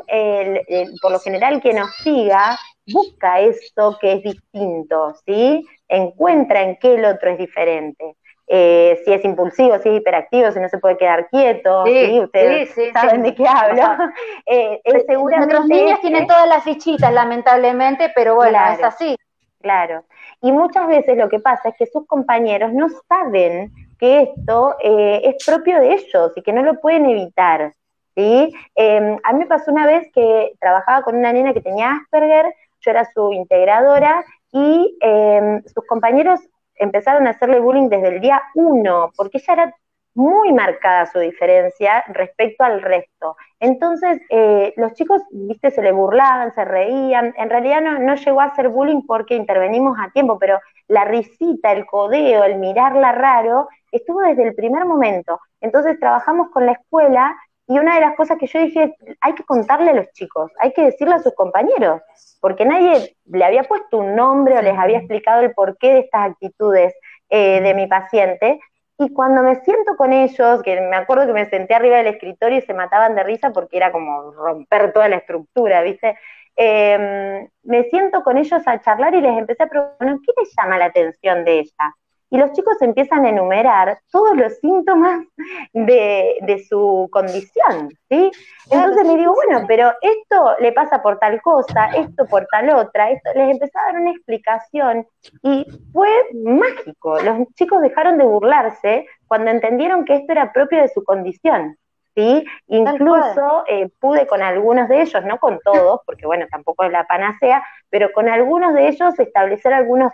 [1.01, 5.65] por lo general, que nos siga, busca esto que es distinto, ¿sí?
[5.87, 8.15] Encuentra en qué el otro es diferente.
[8.47, 12.75] Eh, si es impulsivo, si es hiperactivo, si no se puede quedar quieto, sí, ustedes
[12.91, 13.83] saben de qué hablo.
[14.45, 19.15] eh, seguramente Nuestros niños tienen todas las fichitas, lamentablemente, pero bueno, es así.
[19.61, 20.03] Claro.
[20.41, 25.21] Y muchas veces lo que pasa es que sus compañeros no saben que esto eh,
[25.23, 27.73] es propio de ellos y que no lo pueden evitar.
[28.15, 28.51] ¿sí?
[28.75, 32.53] Em, a mí me pasó una vez que trabajaba con una nena que tenía Asperger,
[32.81, 36.39] yo era su integradora y em, sus compañeros
[36.81, 39.75] empezaron a hacerle bullying desde el día uno, porque ella era
[40.13, 43.37] muy marcada su diferencia respecto al resto.
[43.59, 47.33] Entonces, eh, los chicos, viste, se le burlaban, se reían.
[47.37, 51.71] En realidad no, no, llegó a ser bullying porque intervenimos a tiempo, pero la risita,
[51.71, 55.39] el codeo, el mirarla raro, estuvo desde el primer momento.
[55.61, 57.37] Entonces, trabajamos con la escuela
[57.71, 60.73] y una de las cosas que yo dije, hay que contarle a los chicos, hay
[60.73, 62.01] que decirle a sus compañeros,
[62.41, 66.31] porque nadie le había puesto un nombre o les había explicado el porqué de estas
[66.31, 66.93] actitudes
[67.29, 68.59] eh, de mi paciente.
[68.97, 72.57] Y cuando me siento con ellos, que me acuerdo que me senté arriba del escritorio
[72.57, 76.17] y se mataban de risa porque era como romper toda la estructura, ¿viste?
[76.57, 80.77] Em, me siento con ellos a charlar y les empecé a preguntar, ¿qué les llama
[80.77, 81.95] la atención de ella?
[82.31, 85.25] Y los chicos empiezan a enumerar todos los síntomas
[85.73, 88.31] de, su condición, ¿sí?
[88.69, 93.11] Entonces le digo, bueno, pero esto le pasa por tal cosa, esto por tal otra,
[93.11, 95.05] esto, les empecé a dar una explicación
[95.43, 97.19] y fue mágico.
[97.21, 101.75] Los chicos dejaron de burlarse cuando entendieron que esto era propio de su condición.
[102.15, 102.45] ¿Sí?
[102.67, 107.05] Incluso eh, pude con algunos de ellos, no con todos, porque bueno, tampoco es la
[107.05, 110.11] panacea, pero con algunos de ellos establecer algunos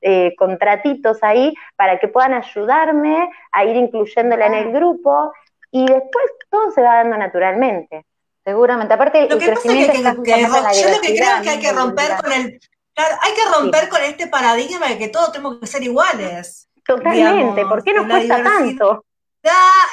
[0.00, 5.32] eh, contratitos ahí para que puedan ayudarme a ir incluyéndola en el grupo
[5.70, 8.04] y después todo se va dando naturalmente.
[8.44, 11.72] Seguramente, aparte lo que pasa es que, yo lo que creo es que hay que
[11.72, 12.58] romper con el
[12.98, 16.68] hay que romper con este paradigma de que todos tenemos que ser iguales.
[16.84, 19.04] Totalmente, ¿por qué nos cuesta tanto?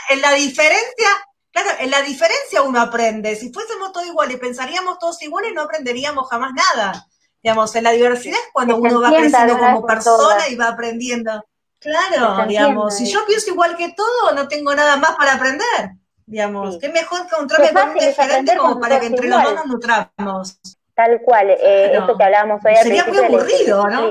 [0.09, 1.07] En la diferencia,
[1.51, 3.35] claro, en la diferencia uno aprende.
[3.35, 7.07] Si fuésemos todos iguales, pensaríamos todos iguales, no aprenderíamos jamás nada.
[7.41, 11.45] Digamos, en la diversidad es cuando uno va creciendo como persona y va aprendiendo.
[11.79, 15.91] Claro, digamos, si yo pienso igual que todo, no tengo nada más para aprender.
[16.25, 19.65] Digamos, qué mejor que encontrarme con un diferente como para que entre los dos nos
[19.67, 20.59] nutramos.
[20.95, 24.09] Tal cual, eh, esto que hablábamos hoy Sería muy aburrido, ¿no?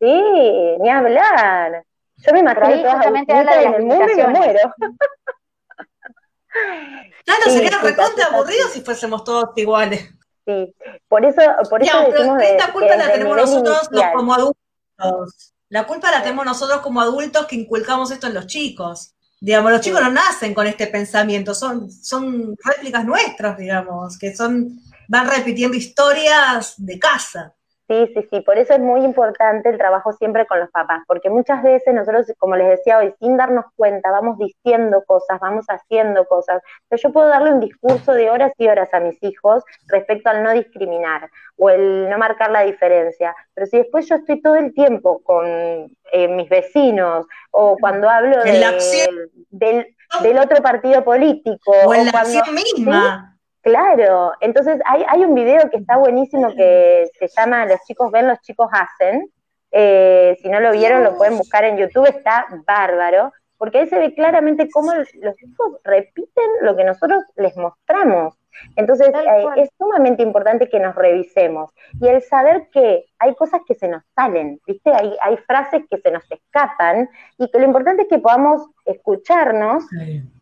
[0.00, 1.84] Sí, ni hablar.
[2.16, 4.74] Yo me imagino que justamente habla de en el mundo y me muero.
[7.24, 10.08] Claro, sería recontra aburrido si fuésemos todos iguales.
[10.46, 10.74] Sí,
[11.08, 11.40] por eso,
[11.70, 15.54] por eso decimos de, esta culpa la tenemos nosotros como adultos.
[15.68, 19.14] La culpa la tenemos nosotros como adultos que inculcamos esto en los chicos.
[19.40, 24.78] Digamos, los chicos no nacen con este pensamiento, son, son réplicas nuestras, digamos, que son,
[25.08, 27.53] van repitiendo historias de casa.
[27.86, 31.28] Sí, sí, sí, por eso es muy importante el trabajo siempre con los papás, porque
[31.28, 36.24] muchas veces nosotros, como les decía hoy, sin darnos cuenta, vamos diciendo cosas, vamos haciendo
[36.24, 36.62] cosas.
[36.88, 40.42] Pero yo puedo darle un discurso de horas y horas a mis hijos respecto al
[40.42, 41.28] no discriminar
[41.58, 45.46] o el no marcar la diferencia, pero si después yo estoy todo el tiempo con
[45.46, 52.54] eh, mis vecinos o cuando hablo de, del, otro partido político o en la acción
[52.54, 53.33] misma.
[53.64, 58.38] Claro, entonces hay, un video que está buenísimo que se llama Los chicos ven, los
[58.42, 59.26] chicos hacen.
[59.70, 63.98] Eh, si no lo vieron, lo pueden buscar en YouTube, está bárbaro, porque ahí se
[63.98, 68.34] ve claramente cómo los chicos repiten lo que nosotros les mostramos.
[68.76, 71.70] Entonces, eh, es sumamente importante que nos revisemos.
[72.00, 74.92] Y el saber que hay cosas que se nos salen, ¿viste?
[74.92, 79.84] Hay, hay frases que se nos escapan y que lo importante es que podamos escucharnos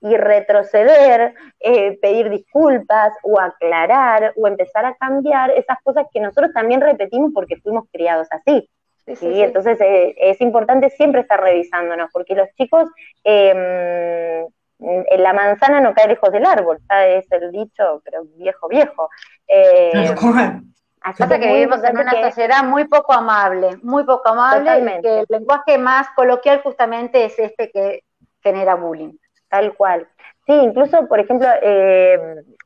[0.01, 6.53] y retroceder, eh, pedir disculpas o aclarar o empezar a cambiar esas cosas que nosotros
[6.53, 8.69] también repetimos porque fuimos criados así.
[9.07, 12.89] Sí, Entonces eh, es importante siempre estar revisándonos, porque los chicos
[13.25, 14.47] eh,
[14.83, 19.09] en la manzana no cae lejos del árbol, es el dicho, pero viejo, viejo.
[19.47, 20.15] Eh,
[21.03, 25.27] Pasa que vivimos en una sociedad muy poco amable, muy poco amable, y que el
[25.29, 28.05] lenguaje más coloquial justamente es este que
[28.41, 29.15] genera bullying.
[29.49, 30.09] Tal cual.
[30.47, 32.19] Sí, incluso, por ejemplo, eh,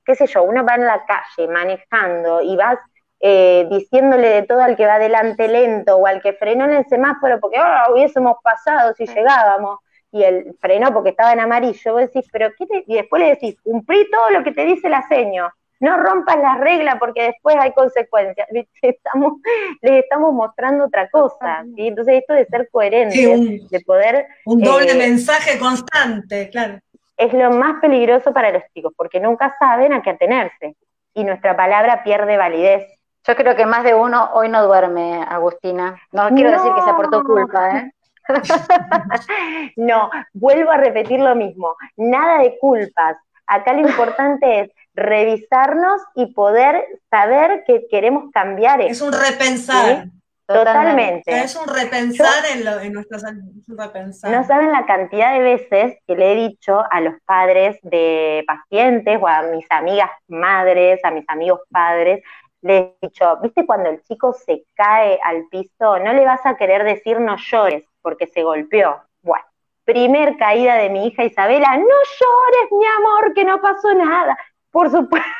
[0.04, 2.78] qué sé yo, uno va en la calle manejando y vas
[3.20, 6.86] eh, diciéndole de todo al que va adelante lento o al que frenó en el
[6.86, 9.80] semáforo porque oh, hubiésemos pasado si llegábamos
[10.12, 12.84] y él frenó porque estaba en amarillo, vos decís, pero ¿qué te?
[12.86, 15.50] Y después le decís, cumplí todo lo que te dice la seño,
[15.80, 18.48] no rompas la regla porque después hay consecuencias.
[18.82, 19.34] Estamos,
[19.82, 21.64] les estamos mostrando otra cosa.
[21.74, 21.88] ¿sí?
[21.88, 24.26] Entonces, esto de ser coherente, de poder.
[24.44, 26.78] Un doble eh, mensaje constante, claro.
[27.16, 30.76] Es lo más peligroso para los chicos, porque nunca saben a qué atenerse.
[31.14, 32.86] Y nuestra palabra pierde validez.
[33.26, 36.00] Yo creo que más de uno hoy no duerme, Agustina.
[36.12, 37.92] No quiero decir que se aportó culpa, ¿eh?
[39.76, 43.16] no, vuelvo a repetir lo mismo, nada de culpas.
[43.46, 50.06] Acá lo importante es revisarnos y poder saber que queremos cambiar Es un repensar.
[50.46, 51.42] Totalmente.
[51.42, 53.22] Es un repensar en, lo, en nuestros
[53.66, 54.30] repensar.
[54.30, 59.18] No saben la cantidad de veces que le he dicho a los padres de pacientes
[59.20, 62.22] o a mis amigas madres, a mis amigos padres,
[62.66, 66.56] le he dicho, viste cuando el chico se cae al piso, no le vas a
[66.56, 69.02] querer decir no llores, porque se golpeó.
[69.22, 69.44] Bueno,
[69.84, 74.36] primer caída de mi hija Isabela, no llores, mi amor, que no pasó nada.
[74.70, 75.30] Por supuesto,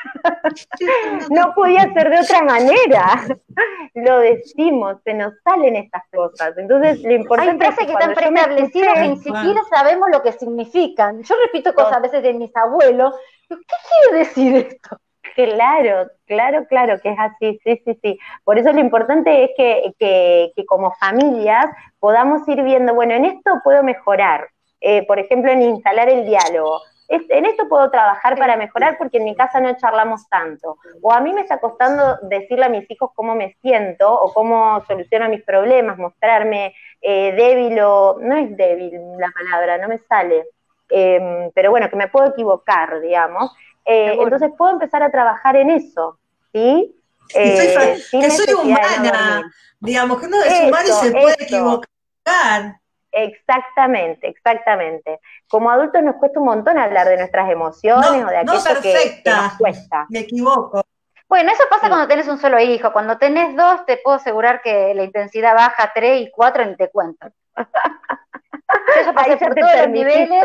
[1.29, 3.21] no podía ser de otra manera.
[3.93, 6.57] Lo decimos, se nos salen estas cosas.
[6.57, 11.21] Entonces, lo importante es que, que están preestablecidas que ni siquiera sabemos lo que significan.
[11.21, 13.13] Yo repito cosas a veces de mis abuelos.
[13.47, 14.97] ¿Qué quiere decir esto?
[15.37, 18.19] Claro, claro, claro que es así, sí, sí, sí.
[18.43, 21.67] Por eso lo importante es que, que, como familias
[21.99, 24.49] podamos ir viendo, bueno, en esto puedo mejorar,
[24.81, 26.81] eh, por ejemplo, en instalar el diálogo.
[27.07, 30.77] en esto puedo trabajar para mejorar porque en mi casa no charlamos tanto.
[31.03, 34.83] O a mí me está costando decirle a mis hijos cómo me siento o cómo
[34.87, 38.17] soluciono mis problemas, mostrarme eh, débil o...
[38.19, 40.45] No es débil la palabra, no me sale.
[40.89, 43.51] Em, pero bueno, que me puedo equivocar, digamos.
[43.87, 46.19] Eh, entonces puedo empezar a trabajar en eso,
[46.51, 46.93] ¿sí?
[47.33, 51.87] Eh, que soy humana, digamos, que uno es humano y se puede equivocar.
[53.11, 55.19] Exactamente, exactamente.
[55.49, 59.53] Como adultos nos cuesta un montón hablar de nuestras emociones o de aquello que, nos
[59.53, 60.05] cuesta.
[60.09, 60.83] Me equivoco.
[61.29, 62.93] Bueno, eso pasa cuando tenés un solo hijo.
[62.93, 66.89] Cuando tenés dos, te puedo asegurar que la intensidad baja tres y cuatro ni te
[66.89, 67.27] cuento.
[69.05, 70.43] Yo pasé por todos los niveles.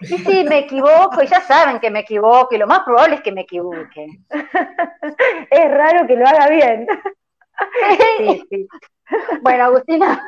[0.00, 3.22] Y sí, me equivoco, y ya saben que me equivoco, y lo más probable es
[3.22, 4.06] que me equivoque.
[5.50, 6.86] es raro que lo haga bien.
[8.18, 8.68] sí, sí.
[9.42, 10.22] Bueno, Agustina.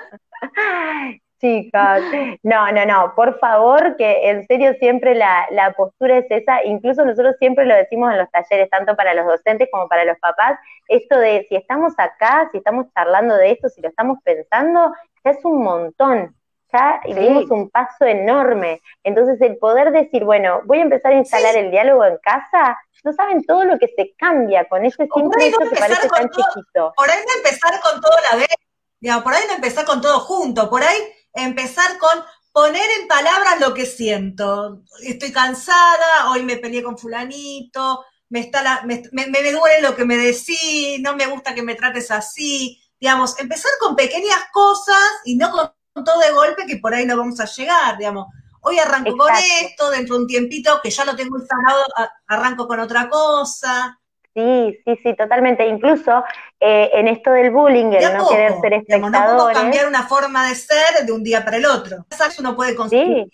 [1.39, 2.03] Chicas,
[2.43, 7.05] no, no, no, por favor, que en serio siempre la, la, postura es esa, incluso
[7.05, 10.59] nosotros siempre lo decimos en los talleres, tanto para los docentes como para los papás,
[10.89, 15.45] esto de si estamos acá, si estamos charlando de esto, si lo estamos pensando, es
[15.45, 16.35] un montón,
[16.73, 18.81] ya dimos un paso enorme.
[19.05, 23.13] Entonces, el poder decir, bueno, voy a empezar a instalar el diálogo en casa, no
[23.13, 26.93] saben todo lo que se cambia con ese simple hecho que parece tan chiquito.
[26.97, 28.49] Por ahí no empezar con todo la vez,
[29.01, 30.99] digamos, por ahí no empezar con todo junto, por ahí
[31.33, 34.83] empezar con poner en palabras lo que siento.
[35.03, 40.05] Estoy cansada, hoy me peleé con fulanito, me, está la, me, me, duele lo que
[40.05, 42.83] me decís, no me gusta que me trates así.
[42.99, 47.17] Digamos, empezar con pequeñas cosas y no con todo de golpe que por ahí no
[47.17, 48.27] vamos a llegar, digamos.
[48.63, 49.33] Hoy arranco con
[49.63, 51.85] esto, dentro de un tiempito que ya lo tengo instalado,
[52.27, 53.99] arranco con otra cosa.
[54.35, 55.67] Sí, sí, sí, totalmente.
[55.67, 56.25] Incluso
[56.61, 59.13] eh, en esto del bullying, el no querer ser espectadores...
[59.13, 62.05] no podemos cambiar una forma de ser de un día para el otro.
[62.11, 63.29] Eso uno puede construir.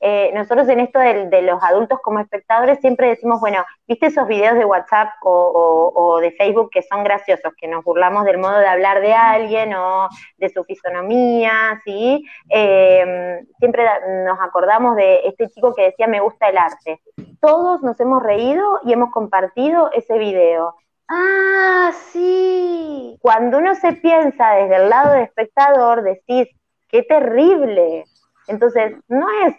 [0.00, 4.56] Eh, nosotros en esto de, los adultos como espectadores siempre decimos, bueno, ¿viste esos videos
[4.56, 9.00] de WhatsApp o, de Facebook que son graciosos, que nos burlamos del modo de hablar
[9.00, 12.24] de alguien o de su fisonomía, ¿sí?
[12.48, 13.84] Em, siempre
[14.24, 17.00] nos acordamos de este chico que decía, me gusta el arte.
[17.40, 20.74] Todos nos hemos reído y hemos compartido ese video.
[21.08, 23.16] Ah, sí.
[23.20, 26.48] Cuando uno se piensa desde el lado de espectador, decís,
[26.88, 28.04] qué terrible.
[28.46, 29.54] Entonces, no es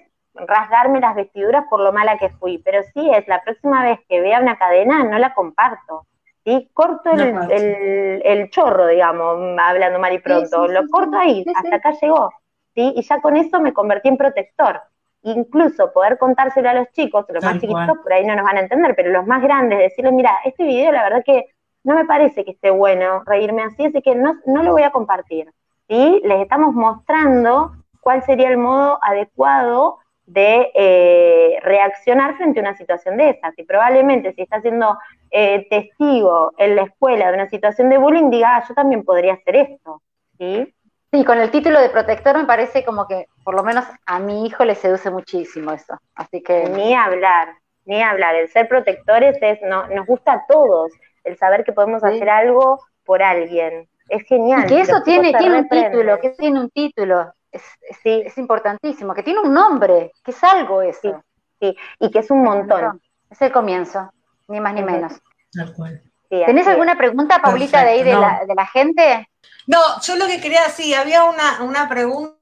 [0.48, 4.22] rasgarme las vestiduras por lo mala que fui, pero sí es la próxima vez que
[4.22, 6.06] vea una cadena no la comparto.
[6.44, 6.70] ¿sí?
[6.74, 12.32] Corto el, el, chorro, digamos, hablando mal y pronto, lo corto ahí, hasta acá llegó.
[12.76, 12.94] ¿sí?
[12.96, 14.82] Y ya con eso me convertí en protector.
[15.22, 18.62] Incluso poder contárselo a los chicos, los más chiquitos por ahí no nos van a
[18.62, 22.46] entender, pero los más grandes, decirles, mira, este video la verdad que no me parece
[22.46, 25.52] que esté bueno reírme así, así que no, no lo voy a compartir.
[25.90, 26.22] ¿sí?
[26.24, 30.00] Les estamos mostrando cuál sería el modo adecuado
[30.30, 33.58] de eh, reaccionar frente a una situación de esas.
[33.58, 34.98] Y probablemente si está siendo
[35.32, 39.34] eh, testigo en la escuela de una situación de bullying, diga, ah, yo también podría
[39.34, 40.04] hacer esto.
[40.38, 40.74] ¿sí?
[41.12, 44.46] Sí, con el título de protector me parece como que por lo menos a mi
[44.46, 45.98] hijo le seduce muchísimo eso.
[46.14, 46.70] Así que.
[46.70, 47.56] Ni hablar,
[47.86, 48.36] ni hablar.
[48.36, 50.92] El ser protectores es, no, nos gusta a todos,
[51.24, 53.90] el saber que podemos hacer algo por alguien.
[54.10, 54.68] Es genial.
[54.68, 57.62] que eso tiene, tiene un título, que tiene un título es,
[58.04, 58.24] sí.
[58.26, 61.24] es importantísimo, que tiene un nombre, que es algo eso.
[61.60, 63.02] Sí, y que es un montón.
[63.30, 64.12] Es el comienzo,
[64.48, 65.14] ni más ni menos.
[65.52, 66.02] Tal cual.
[66.30, 69.28] ¿Tenés alguna pregunta, Paulita, de ahí de, la, de, la, gente?
[69.66, 72.38] No, yo lo que quería decir, había una, una pregunta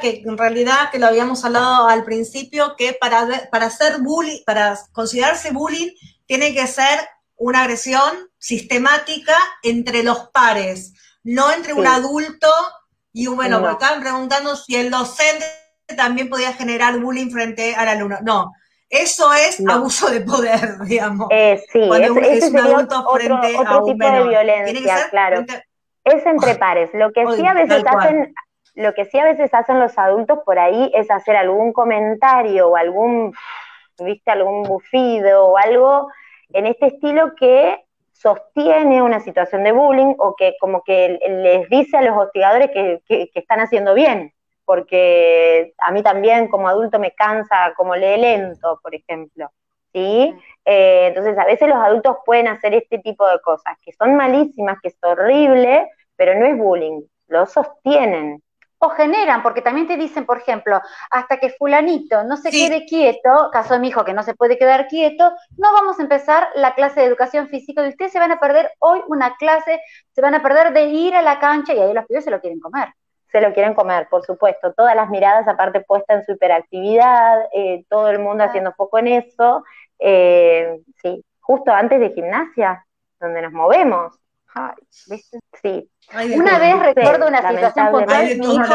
[0.00, 4.76] que en realidad que lo habíamos hablado al principio, que para, para hacer bullying, para
[4.92, 5.90] considerarse bullying,
[6.26, 6.98] tiene que ser
[7.36, 12.48] una agresión sistemática entre los pares, no entre un adulto
[13.12, 15.44] y bueno, me estaban preguntando si el docente
[15.96, 18.18] también podía generar bullying frente al alumno.
[18.22, 18.52] No,
[18.90, 21.28] eso es abuso de poder, digamos.
[21.30, 25.44] Eh, sí, Cuando es, un adulto frente a un tipo de violencia, claro.
[26.04, 26.90] Es entre pares.
[26.94, 28.34] Lo que sí a veces hacen,
[28.74, 32.76] lo que sí a veces hacen los adultos por ahí es hacer algún comentario o
[32.76, 33.34] algún,
[33.98, 36.10] viste, algún bufido o algo
[36.54, 37.84] en este estilo que
[38.18, 43.30] sostiene una situación de bullying o que como que les dice a los hostigadores que,
[43.34, 44.32] están haciendo bien,
[44.64, 49.50] porque a mí también como adulto me cansa como lee lento, por ejemplo.
[49.92, 50.34] ¿sí?
[50.64, 54.78] Eh, entonces a veces los adultos pueden hacer este tipo de cosas, que son malísimas,
[54.82, 58.42] que es horrible, pero no es bullying, lo sostienen
[58.78, 63.50] o generan, porque también te dicen, por ejemplo, hasta que fulanito no se quede quieto,
[63.52, 66.74] caso de mi hijo que no se puede quedar quieto, no vamos a empezar la
[66.74, 69.80] clase de educación física y ustedes se van a perder hoy una clase,
[70.12, 72.40] se van a perder de ir a la cancha y ahí los pibes se lo
[72.40, 72.88] quieren comer.
[73.32, 74.72] Se lo quieren comer, por supuesto.
[74.72, 79.08] Todas las miradas aparte puestas en su hiperactividad, eh, todo el mundo haciendo foco en
[79.08, 79.64] eso.
[79.98, 82.86] Eh, sí, justo antes de gimnasia,
[83.20, 84.18] donde nos movemos.
[85.62, 85.90] Sí.
[86.36, 88.74] una vez recuerdo una situación puntual, mi hijo,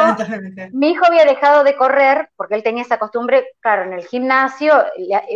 [0.71, 4.73] mi hijo había dejado de correr porque él tenía esa costumbre, claro, en el gimnasio,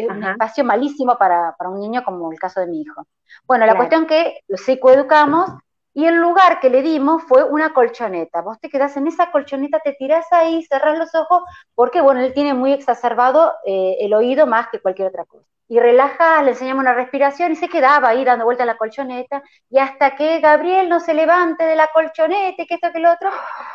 [0.10, 3.08] un espacio malísimo para, un niño como el caso de mi hijo.
[3.46, 5.50] Bueno, la cuestión que lo psicoeducamos
[5.98, 8.44] y el lugar que le dimos fue una colchoneta.
[8.44, 11.42] Vos te quedás en esa colchoneta, te tirás ahí, cerrás los ojos,
[11.74, 15.48] porque bueno, él tiene muy exacerbado eh, el oído más que cualquier otra cosa.
[15.68, 19.42] Y relaja, le enseñamos una respiración y se quedaba ahí dando vuelta a la colchoneta.
[19.72, 23.12] Y hasta que Gabriel no se levante de la colchoneta y que esto que lo
[23.12, 23.32] otro,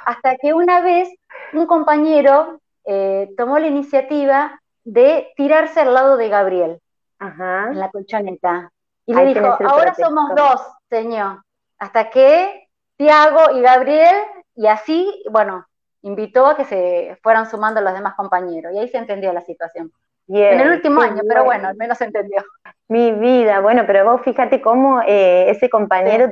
[0.06, 1.12] hasta que una vez
[1.52, 6.80] un compañero eh, tomó la iniciativa de tirarse al lado de Gabriel
[7.18, 8.70] en la colchoneta.
[9.06, 11.42] Y le dijo, ahora somos dos, señor,
[11.82, 14.14] hasta que Tiago y Gabriel
[14.54, 15.66] y así, bueno,
[16.02, 19.90] invitó a que se fueran sumando los demás compañeros y ahí se entendió la situación
[20.28, 22.44] en el último año, pero bueno, al menos entendió.
[22.86, 26.30] Mi vida, bueno, pero vos fíjate cómo eh, ese compañero,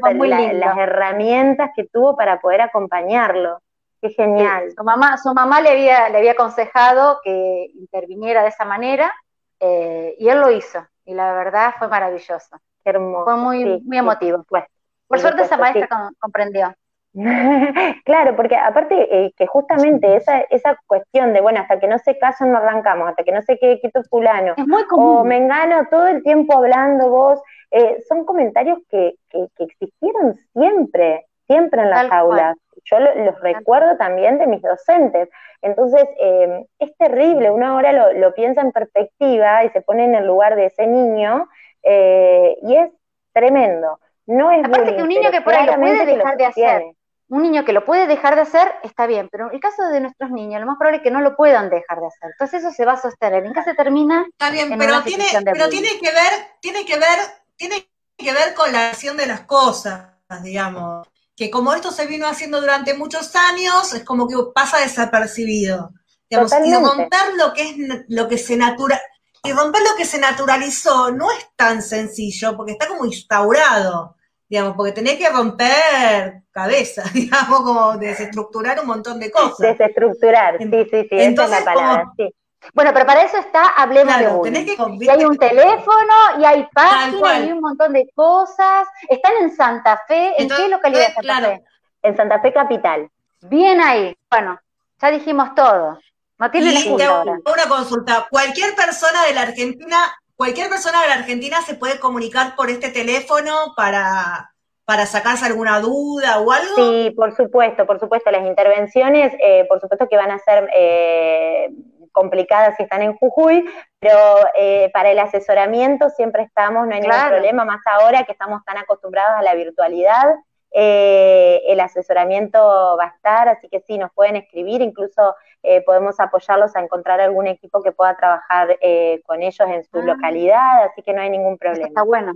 [0.53, 3.61] las herramientas que tuvo para poder acompañarlo.
[4.01, 4.71] Qué genial.
[4.77, 9.13] Su mamá, su mamá le había, le había aconsejado que interviniera de esa manera
[9.59, 10.87] eh, y él lo hizo.
[11.05, 12.57] Y la verdad fue maravilloso.
[12.85, 13.25] hermoso.
[13.25, 14.45] Fue muy, muy emotivo.
[14.49, 14.65] Pues.
[15.11, 15.89] Por suerte esa maestra
[16.21, 16.73] comprendió.
[18.05, 22.17] claro, porque aparte eh, que justamente esa, esa cuestión de, bueno, hasta que no se
[22.17, 25.17] casan no arrancamos, hasta que no se quede quieto fulano, es muy común.
[25.17, 27.43] o me engano todo el tiempo hablando vos,
[27.73, 32.57] eh, son comentarios que, que, existieron siempre, siempre en las aulas.
[32.85, 35.29] Yo los recuerdo también de mis docentes.
[35.61, 40.15] Entonces, em, es terrible, uno ahora lo, lo, piensa en perspectiva y se pone en
[40.15, 41.49] el lugar de ese niño,
[41.83, 42.91] eh, y es
[43.33, 43.99] tremendo.
[44.31, 46.83] No es Aparte que un niño que por ahí lo puede dejar de hacer,
[47.29, 50.01] un niño que lo puede dejar de hacer, está bien, pero en el caso de
[50.01, 52.31] nuestros niños, lo más probable es que no lo puedan dejar de hacer.
[52.31, 53.45] Entonces eso se va a sostener.
[53.45, 54.25] ¿En qué se termina?
[54.31, 57.19] Está bien, pero, tiene, pero tiene que ver, tiene que ver,
[57.57, 60.11] tiene que ver con la acción de las cosas,
[60.45, 61.09] digamos.
[61.37, 65.91] Que como esto se vino haciendo durante muchos años, es como que pasa desapercibido.
[66.29, 67.77] Digamos, y romper lo que es
[68.07, 69.01] lo que se natura,
[69.43, 74.15] y romper lo que se naturalizó no es tan sencillo, porque está como instaurado
[74.51, 79.59] digamos, porque tenés que romper cabeza, digamos, como desestructurar un montón de cosas.
[79.59, 82.35] Desestructurar, sí, sí, sí, esa es la palabra, sí.
[82.75, 86.69] Bueno, pero para eso está Hablemos de Tenés que y hay un teléfono, y hay
[86.75, 88.87] páginas, y un montón de cosas.
[89.09, 91.65] Están en Santa Fe, ¿en qué localidad de Santa Fe?
[92.03, 93.09] En Santa Fe Capital.
[93.43, 94.15] Bien ahí.
[94.31, 94.61] Bueno,
[95.01, 95.99] ya dijimos todo.
[96.39, 98.27] No tiene y Una consulta.
[98.31, 99.97] Cualquier persona de la Argentina
[100.41, 104.55] cualquier persona de la Argentina se puede comunicar por este teléfono para,
[104.87, 106.77] para sacarse alguna duda o algo.
[106.77, 108.31] Sí, por supuesto, por supuesto.
[108.31, 111.69] Las intervenciones, eh, por supuesto que van a ser eh,
[112.13, 113.69] complicadas si están en Jujuy,
[113.99, 114.17] pero
[114.59, 118.79] eh, para el asesoramiento siempre estamos, no hay ningún problema, más ahora que estamos tan
[118.79, 120.25] acostumbrados a la virtualidad.
[120.73, 126.19] Eh, el asesoramiento va a estar, así que sí, nos pueden escribir, incluso eh, podemos
[126.21, 130.03] apoyarlos a encontrar algún equipo que pueda trabajar eh, con ellos en su ah.
[130.03, 131.89] localidad, así que no hay ningún problema.
[131.89, 132.35] Está bueno.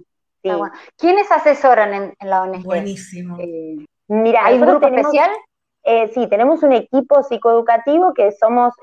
[0.98, 2.64] ¿Quiénes asesoran en, la ONG?
[2.64, 3.38] Buenísimo.
[4.08, 5.30] mira, ¿hay un grupo especial?
[6.14, 8.74] sí, tenemos un equipo psicoeducativo que somos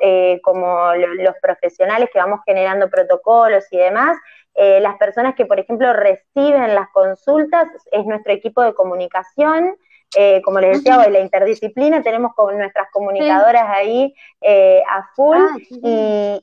[0.44, 4.18] como los profesionales que vamos generando protocolos y demás,
[4.54, 9.76] eh, las personas que, por ejemplo, reciben las consultas es nuestro equipo de comunicación.
[10.14, 15.38] Eh, como les decía hoy, la interdisciplina, tenemos con nuestras comunicadoras ahí eh, a full
[15.38, 15.55] ah,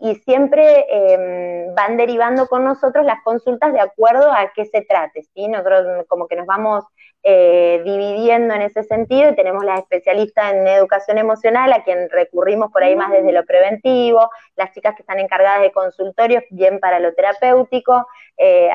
[0.00, 5.24] y, siempre em, van derivando con nosotros las consultas de acuerdo a qué se trate,
[5.34, 5.48] ¿sí?
[5.48, 6.84] Nosotros como que nos vamos
[7.22, 12.72] eh, dividiendo en ese sentido y tenemos la especialista en educación emocional a quien recurrimos
[12.72, 17.00] por ahí más desde lo preventivo, las chicas que están encargadas de consultorios bien para
[17.00, 18.06] lo terapéutico,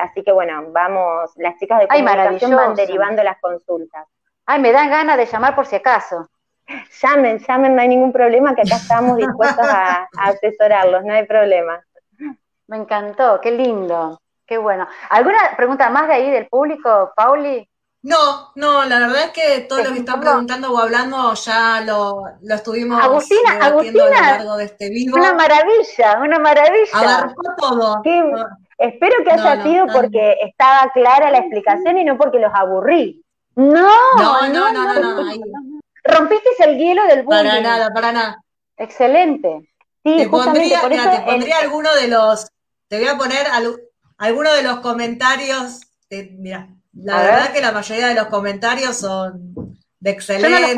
[0.00, 4.06] así que bueno, vamos, las chicas de comunicación van derivando las consultas.
[4.46, 6.28] Ay, me dan ganas de llamar por si acaso.
[7.02, 11.26] Llamen, llamen, no hay ningún problema, que acá estamos dispuestos a, a asesorarlos, no hay
[11.26, 11.82] problema.
[12.66, 14.86] Me encantó, qué lindo, qué bueno.
[15.10, 17.68] ¿Alguna pregunta más de ahí del público, Pauli?
[18.04, 22.22] No, no, la verdad es que todo lo que están preguntando o hablando ya lo,
[22.42, 25.16] lo estuvimos Agustina, a lo largo de este vivo.
[25.16, 26.92] Una maravilla, una maravilla.
[26.92, 28.02] Abarcó todo.
[28.76, 33.23] espero que haya sido porque estaba clara la explicación y no porque los aburrí.
[33.56, 33.88] No,
[34.18, 35.22] no, no, no, no.
[35.22, 37.44] no, Rompiste el hielo del bullying.
[37.44, 38.44] Para nada, para nada.
[38.76, 39.70] Excelente.
[40.04, 42.46] Sí, te pondría, te pondría alguno de los,
[42.88, 43.46] te voy a poner
[44.18, 45.80] alguno de los comentarios,
[46.10, 49.54] mira, la verdad que la mayoría de los comentarios son
[49.98, 50.76] de excelente.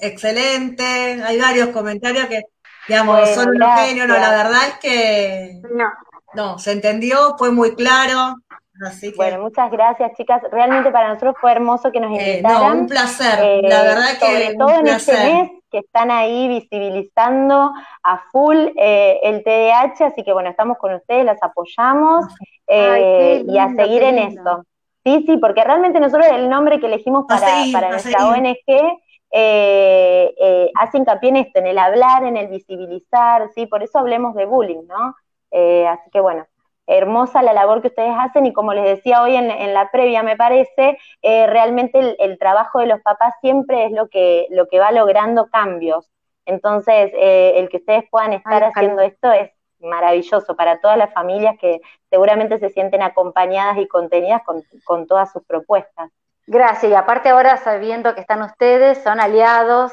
[0.00, 1.22] Excelente.
[1.22, 2.42] Hay varios comentarios que,
[2.88, 4.06] digamos, son un genio.
[4.06, 5.60] No, la verdad es que.
[5.70, 5.90] No.
[6.34, 8.36] No, se entendió, fue muy claro.
[8.84, 9.16] Así que...
[9.16, 10.42] Bueno, muchas gracias, chicas.
[10.50, 12.76] Realmente para nosotros fue hermoso que nos eh, invitaran.
[12.76, 13.38] no, un placer.
[13.62, 14.54] la eh, verdad que.
[14.56, 17.72] Todo en este mes que están ahí visibilizando
[18.02, 22.24] a full eh, el TDAH, así que bueno, estamos con ustedes, las apoyamos
[22.68, 24.64] y a seguir en eso.
[25.04, 28.62] Sí, sí, porque realmente nosotros el nombre que elegimos para, nuestra ONG
[29.30, 33.66] eh, eh, hace hincapié en esto, en el hablar, en el visibilizar, ¿sí?
[33.66, 35.14] Por eso hablemos de bullying, ¿no?
[35.50, 36.46] Eh, así que bueno,
[36.88, 40.36] hermosa la labor que ustedes hacen y como les decía hoy en, la previa, me
[40.36, 45.48] parece, realmente el, trabajo de los papás siempre es lo que, lo que va logrando
[45.48, 46.10] cambios.
[46.46, 51.80] Entonces, el que ustedes puedan estar haciendo esto es maravilloso para todas las familias que
[52.10, 54.42] seguramente se sienten acompañadas y contenidas
[54.84, 56.10] con, todas sus propuestas.
[56.46, 59.92] Gracias, y aparte ahora sabiendo que están ustedes, son aliados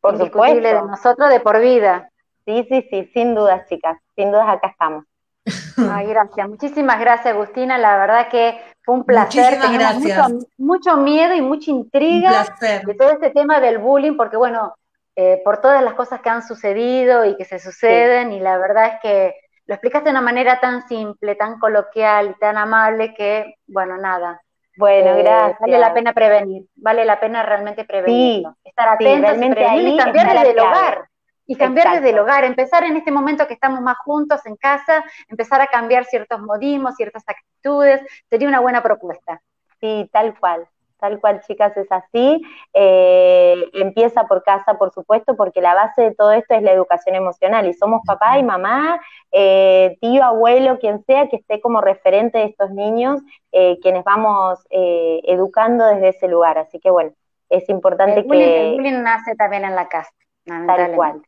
[0.00, 2.10] por supuesto de nosotros de por vida.
[2.44, 5.04] Sí, sí, sí, sin dudas, chicas, sin dudas acá estamos.
[5.92, 9.56] Ay, gracias, muchísimas gracias, Agustina, la verdad que fue un placer.
[9.56, 10.32] Muchísimas gracias.
[10.32, 14.74] Mucho, mucho, miedo y mucha intriga de todo este tema del bullying, porque bueno,
[15.14, 18.86] eh, por todas las cosas que han sucedido y que se suceden, y la verdad
[18.86, 19.34] es que
[19.66, 24.40] lo explicaste de una manera tan simple, tan coloquial y tan amable que, bueno, nada.
[24.76, 25.58] Bueno, eh, gracias.
[25.60, 28.46] Vale la pena prevenir, vale la pena realmente prevenir.
[28.62, 31.08] estar atentos y, cambiar desde el hogar.
[31.46, 35.04] Y cambiar desde el hogar, empezar en este momento que estamos más juntos en casa,
[35.28, 39.40] empezar a cambiar ciertos modismos, ciertas actitudes, sería una buena propuesta.
[39.80, 40.68] Sí, tal cual.
[40.98, 42.42] Tal cual, chicas, es así.
[42.72, 47.14] Eh, empieza por casa, por supuesto, porque la base de todo esto es la educación
[47.14, 47.66] emocional.
[47.68, 48.98] Y somos papá y mamá,
[49.30, 53.20] eh, tío, abuelo, quien sea que esté como referente de estos niños,
[53.52, 56.56] eh, quienes vamos educando desde ese lugar.
[56.56, 57.12] Así que bueno,
[57.50, 58.70] es importante que.
[58.70, 60.10] el bullying nace también en la casa.
[60.46, 61.22] Tal cual.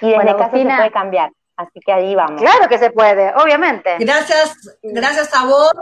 [0.00, 1.30] Y desde casa se puede cambiar.
[1.56, 2.40] Así que ahí vamos.
[2.40, 3.96] Claro que se puede, obviamente.
[3.98, 5.72] Gracias, gracias a vos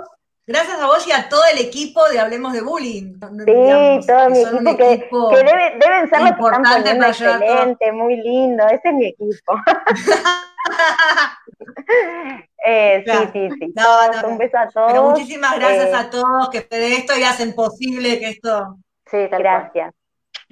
[0.46, 3.14] Gracias a vos y a todo el equipo de Hablemos de Bullying.
[3.14, 4.42] Sí, todo mi
[4.72, 8.62] equipo, que, deben ser los que están poniendo excelente, muy lindo.
[8.66, 9.54] Ese es mi equipo.
[12.66, 13.72] eh, Sí, sí, sí.
[13.74, 14.92] No, un beso a todos.
[14.92, 18.76] Pero muchísimas gracias eh, a todos que de esto y hacen posible que esto.
[19.10, 19.42] Sí, tal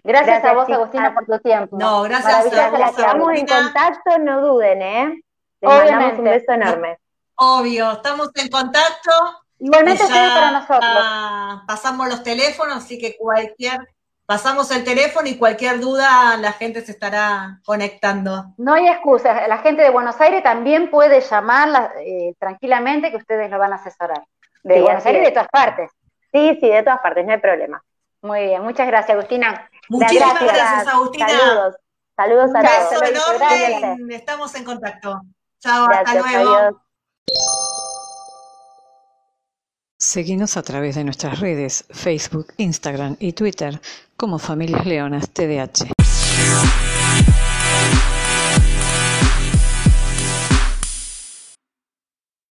[0.04, 0.42] gracias.
[0.42, 1.76] Gracias, a vos, Agustina, por tu tiempo.
[1.78, 2.90] No, gracias a vos.
[2.90, 5.22] Estamos en contacto, no duden, ¿eh?
[5.60, 6.98] Les mandamos un beso enorme.
[7.36, 9.10] Obvio, estamos en contacto.
[9.58, 11.62] Igualmente ustedes para nosotros.
[11.66, 13.78] Pasamos los teléfonos, así que cualquier,
[14.26, 18.46] pasamos el teléfono y cualquier duda la gente se estará conectando.
[18.56, 23.50] No hay excusas, la gente de Buenos Aires también puede llamar eh, tranquilamente que ustedes
[23.50, 24.24] lo van a asesorar.
[24.64, 25.90] De Buenos Aires y de todas partes.
[26.32, 27.82] Sí, sí, de todas partes, no hay problema.
[28.20, 29.68] Muy bien, muchas gracias, Agustina.
[29.88, 31.28] Muchísimas gracias, Agustina.
[31.28, 31.76] Saludos.
[32.16, 32.92] Saludos a todos.
[32.92, 34.14] Un beso enorme.
[34.14, 35.20] Estamos en contacto.
[35.60, 36.82] Chao, hasta luego.
[39.98, 43.80] Seguinos a través de nuestras redes, Facebook, Instagram y Twitter
[44.16, 46.01] como Familias Leonas TDH.